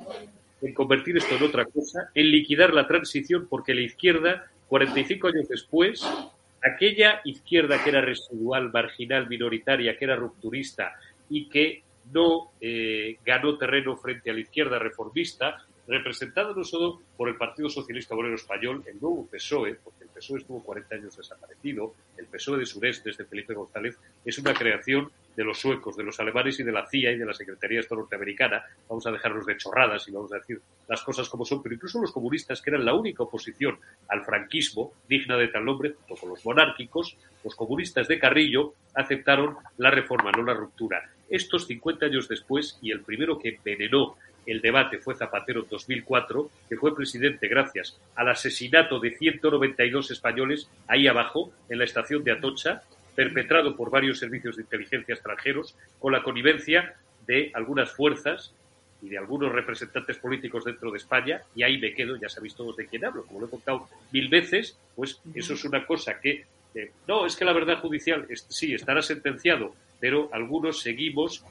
[0.61, 5.47] en convertir esto en otra cosa, en liquidar la transición, porque la izquierda, 45 años
[5.47, 6.07] después,
[6.65, 10.93] aquella izquierda que era residual, marginal, minoritaria, que era rupturista
[11.29, 17.29] y que no eh, ganó terreno frente a la izquierda reformista, representada no solo por
[17.29, 21.93] el Partido Socialista Obrero Español, el nuevo PSOE, porque el PSOE estuvo 40 años desaparecido,
[22.17, 26.19] el PSOE de Sureste, desde Felipe González, es una creación de los suecos, de los
[26.19, 28.63] alemanes y de la CIA y de la Secretaría de Estado norteamericana.
[28.87, 31.99] Vamos a dejarnos de chorradas y vamos a decir las cosas como son, pero incluso
[31.99, 33.77] los comunistas, que eran la única oposición
[34.07, 39.57] al franquismo, digna de tal nombre, junto con los monárquicos, los comunistas de Carrillo aceptaron
[39.77, 41.03] la reforma, no la ruptura.
[41.29, 44.15] Estos 50 años después, y el primero que envenenó
[44.45, 50.69] el debate fue Zapatero en 2004, que fue presidente gracias al asesinato de 192 españoles
[50.87, 52.83] ahí abajo, en la estación de Atocha,
[53.15, 58.53] perpetrado por varios servicios de inteligencia extranjeros, con la connivencia de algunas fuerzas
[59.01, 62.75] y de algunos representantes políticos dentro de España, y ahí me quedo, ya sabéis todos
[62.75, 66.45] de quién hablo, como lo he contado mil veces, pues eso es una cosa que,
[66.73, 71.43] eh, no, es que la verdad judicial sí estará sentenciado, pero algunos seguimos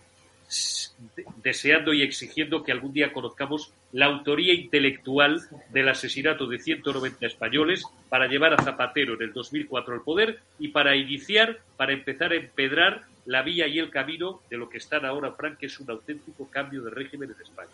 [1.43, 5.41] deseando y exigiendo que algún día conozcamos la autoría intelectual
[5.71, 10.69] del asesinato de 190 españoles para llevar a Zapatero en el 2004 al poder y
[10.69, 15.05] para iniciar, para empezar a empedrar la vía y el camino de lo que están
[15.05, 17.71] ahora, Frank, que es un auténtico cambio de régimen en España.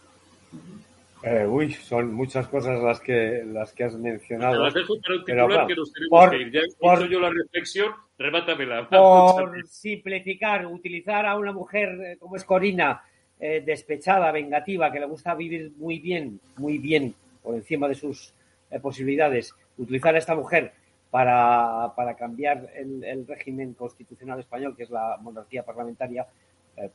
[1.22, 4.62] Eh, uy, son muchas cosas las que las que has mencionado.
[4.62, 6.50] Las dejo para un titular que nos tenemos que ir.
[6.50, 8.88] Ya he hecho yo la reflexión, remátamela.
[8.88, 13.02] Por simplificar, utilizar a una mujer eh, como es Corina,
[13.38, 18.34] eh, despechada, vengativa, que le gusta vivir muy bien, muy bien, por encima de sus
[18.82, 20.72] posibilidades, utilizar a esta mujer
[21.10, 26.24] para, para cambiar el, el, régimen constitucional español, que es la monarquía parlamentaria,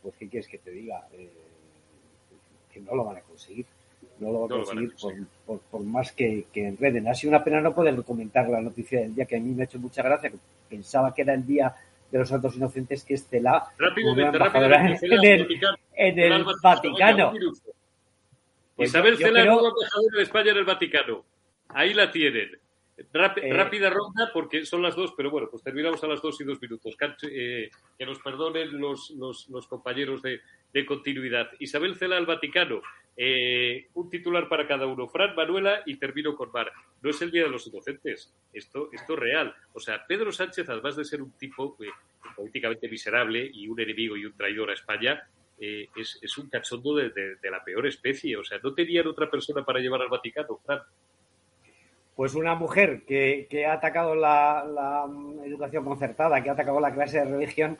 [0.01, 1.05] pues ¿qué quieres que te diga?
[2.71, 3.65] que no lo van a conseguir
[4.19, 4.93] no lo va a conseguir,
[5.45, 7.07] por, más que, que, enreden.
[7.07, 9.63] Ha sido una pena no poder comentar la noticia del día, que a mí me
[9.63, 10.31] ha hecho mucha gracia,
[10.75, 11.73] pensaba que era el día
[12.11, 15.59] de los santos inocentes, que Estela, rápidamente, rápidamente, en el,
[15.95, 17.33] en el Vaticano.
[18.75, 19.59] Pues Isabel Cela, creo...
[19.59, 21.23] embajadora de España en el Vaticano.
[21.69, 22.59] Ahí la tienen.
[22.97, 26.45] Eh, rápida ronda, porque son las dos, pero bueno, pues terminamos a las dos y
[26.45, 26.95] dos minutos.
[27.29, 30.41] Eh, que nos perdonen los, los, los compañeros de,
[30.75, 31.49] de, continuidad.
[31.59, 32.81] Isabel Cela al Vaticano.
[33.17, 35.07] Eh, un titular para cada uno.
[35.07, 36.71] Fran, Manuela y termino con Mar.
[37.01, 38.33] No es el Día de los Inocentes.
[38.51, 39.55] Esto, esto es real.
[39.73, 41.77] O sea, Pedro Sánchez, además de ser un tipo
[42.35, 45.23] políticamente miserable y un enemigo y un traidor a España,
[45.57, 48.35] es, es, un cachondo de, de, la peor especie.
[48.35, 50.81] O sea, no tenían otra persona para llevar al Vaticano, Fran
[52.15, 55.05] pues una mujer que, ha atacado la, la,
[55.45, 57.77] educación concertada, que ha atacado la clase de religión,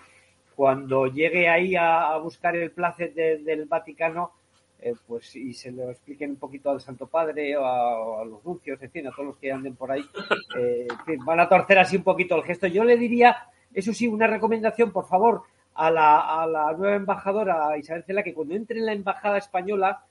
[0.56, 4.32] cuando llegue ahí a, buscar el placer de, del Vaticano,
[4.80, 8.44] eh, pues y se lo expliquen un poquito al Santo Padre o a, a los
[8.46, 10.04] nuncios, en fin, a todos los que anden por ahí,
[10.58, 10.88] eh,
[11.26, 12.68] van a torcer así un poquito el gesto.
[12.68, 13.36] Yo le diría,
[13.74, 15.44] eso sí, una recomendación, por favor,
[15.76, 20.04] a la, a la nueva embajadora Isabel Cela, que cuando entre en la embajada española,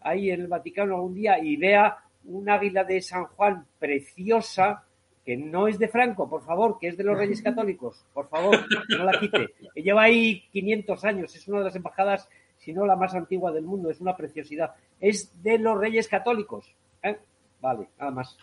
[0.00, 4.84] ahí en el Vaticano algún día, y vea un águila de San Juan preciosa,
[5.28, 8.64] que no es de Franco, por favor, que es de los Reyes Católicos, por favor,
[8.88, 9.50] no la quite.
[9.74, 13.52] Que lleva ahí 500 años, es una de las embajadas, si no la más antigua
[13.52, 14.74] del mundo, es una preciosidad.
[14.98, 16.74] Es de los Reyes Católicos.
[17.02, 17.18] ¿eh?
[17.60, 18.38] Vale, nada más.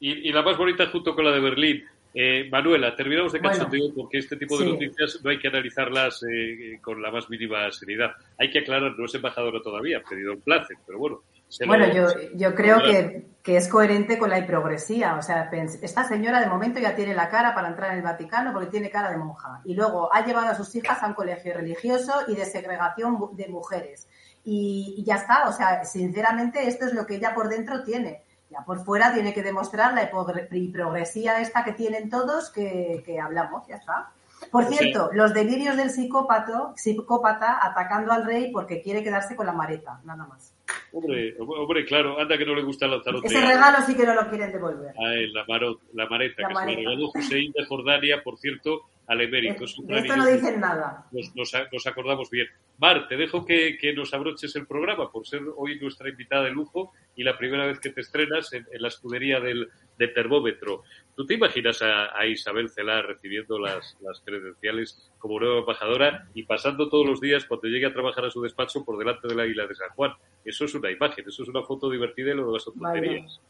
[0.00, 1.84] Y, y, la más bonita junto con la de Berlín.
[2.12, 4.72] Eh, Manuela, terminamos de cachondeo bueno, porque este tipo de sí.
[4.72, 8.10] noticias no hay que analizarlas eh, con la más mínima seriedad.
[8.36, 11.22] Hay que aclarar, no es embajadora todavía, ha pedido un placer, pero bueno,
[11.66, 15.16] bueno, yo, yo creo que, que, es coherente con la hiprogresía.
[15.16, 15.48] O sea,
[15.82, 18.90] esta señora de momento ya tiene la cara para entrar en el Vaticano porque tiene
[18.90, 19.60] cara de monja.
[19.64, 23.48] Y luego ha llevado a sus hijas a un colegio religioso y de segregación de
[23.48, 24.08] mujeres.
[24.44, 25.48] Y, y ya está.
[25.48, 28.24] O sea, sinceramente, esto es lo que ella por dentro tiene.
[28.50, 30.10] Ya por fuera tiene que demostrar la
[30.52, 33.66] hiprogresía esta que tienen todos que, que hablamos.
[33.66, 34.10] Ya está.
[34.50, 35.16] Por cierto, sí.
[35.16, 40.26] los delirios del psicópata, psicópata atacando al rey porque quiere quedarse con la mareta, nada
[40.26, 40.55] más.
[40.92, 43.26] Hombre, hombre, claro, anda que no le gusta Lanzarote.
[43.26, 44.94] Ese regalo sí que no lo quieren devolver.
[44.98, 46.78] Ay, la, marot, la mareta, la que mareta.
[46.78, 49.64] se la regaló Hussein de Jordania, por cierto, al emérito.
[49.64, 51.06] De, de esto no dicen nada.
[51.12, 52.46] Nos, nos, nos, acordamos bien.
[52.78, 56.50] Mar, te dejo que, que, nos abroches el programa por ser hoy nuestra invitada de
[56.50, 59.68] lujo y la primera vez que te estrenas en, en la escudería del,
[59.98, 60.82] de termómetro.
[61.16, 66.42] ¿Tú te imaginas a, a Isabel Celar recibiendo las, las, credenciales como nueva embajadora y
[66.42, 69.66] pasando todos los días cuando llegue a trabajar a su despacho por delante del águila
[69.66, 70.12] de San Juan?
[70.44, 73.40] Eso es una imagen, eso es una foto divertida y lo demás son tonterías.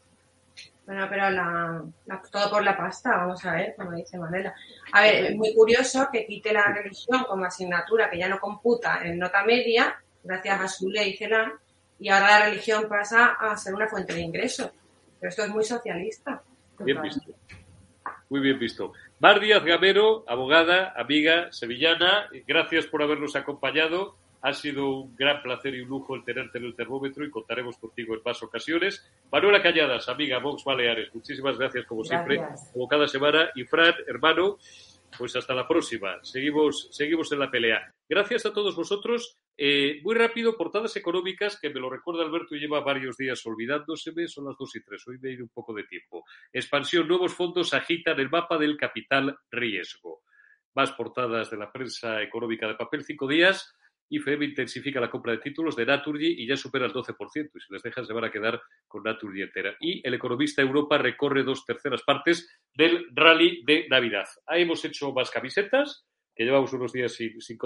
[0.85, 4.55] Bueno, pero la, la, todo por la pasta, vamos a ver, como dice Manela.
[4.93, 9.01] A ver, es muy curioso que quite la religión como asignatura que ya no computa
[9.03, 11.51] en nota media, gracias a su ley CELAR,
[11.99, 14.71] y ahora la religión pasa a ser una fuente de ingresos.
[15.19, 16.41] Pero esto es muy socialista.
[16.79, 17.33] Bien visto.
[18.29, 18.93] Muy bien visto.
[19.19, 24.15] Mar Díaz Gamero, abogada, amiga, sevillana, gracias por habernos acompañado.
[24.41, 27.77] Ha sido un gran placer y un lujo el tenerte en el termómetro y contaremos
[27.77, 29.03] contigo en más ocasiones.
[29.31, 32.27] Manuela Calladas, amiga Vox Baleares, muchísimas gracias como gracias.
[32.27, 33.49] siempre, como cada semana.
[33.55, 34.57] Y Fran, hermano,
[35.17, 36.19] pues hasta la próxima.
[36.21, 37.93] Seguimos, seguimos en la pelea.
[38.07, 39.37] Gracias a todos vosotros.
[39.59, 44.27] Eh, muy rápido, portadas económicas, que me lo recuerda Alberto y lleva varios días olvidándoseme,
[44.27, 46.23] son las dos y tres, hoy me he ido un poco de tiempo.
[46.53, 50.21] Expansión, nuevos fondos agitan el mapa del capital riesgo.
[50.75, 53.73] Más portadas de la prensa económica de papel, cinco días.
[54.09, 57.49] IFM intensifica la compra de títulos de Naturgy y ya supera el 12%.
[57.53, 59.75] Y si les dejan, se van a quedar con Naturgy entera.
[59.79, 64.27] Y el economista Europa recorre dos terceras partes del rally de Navidad.
[64.45, 66.05] Ahí hemos hecho más camisetas,
[66.37, 67.57] que llevamos unos días sin, sin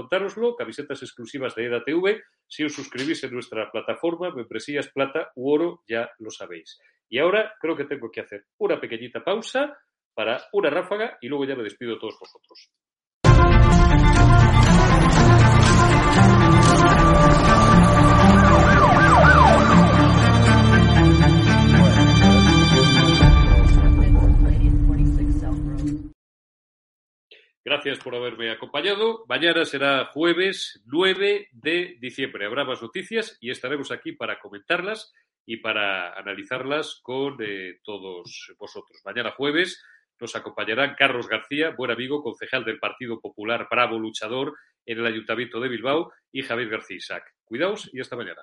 [0.58, 2.22] camisetas exclusivas de EDATV.
[2.48, 6.80] Si os suscribís en nuestra plataforma, membresías plata u oro, ya lo sabéis.
[7.10, 9.78] Y ahora creo que tengo que hacer una pequeñita pausa
[10.14, 12.72] para una ráfaga y luego ya me despido de todos vosotros.
[27.72, 29.24] Gracias por haberme acompañado.
[29.30, 32.46] Mañana será jueves 9 de diciembre.
[32.46, 35.14] Habrá más noticias y estaremos aquí para comentarlas
[35.46, 39.00] y para analizarlas con eh, todos vosotros.
[39.06, 39.82] Mañana jueves
[40.20, 44.54] nos acompañarán Carlos García, buen amigo, concejal del Partido Popular, bravo luchador
[44.86, 47.24] en el Ayuntamiento de Bilbao, y Javier García Isaac.
[47.46, 48.42] Cuidaos y hasta mañana.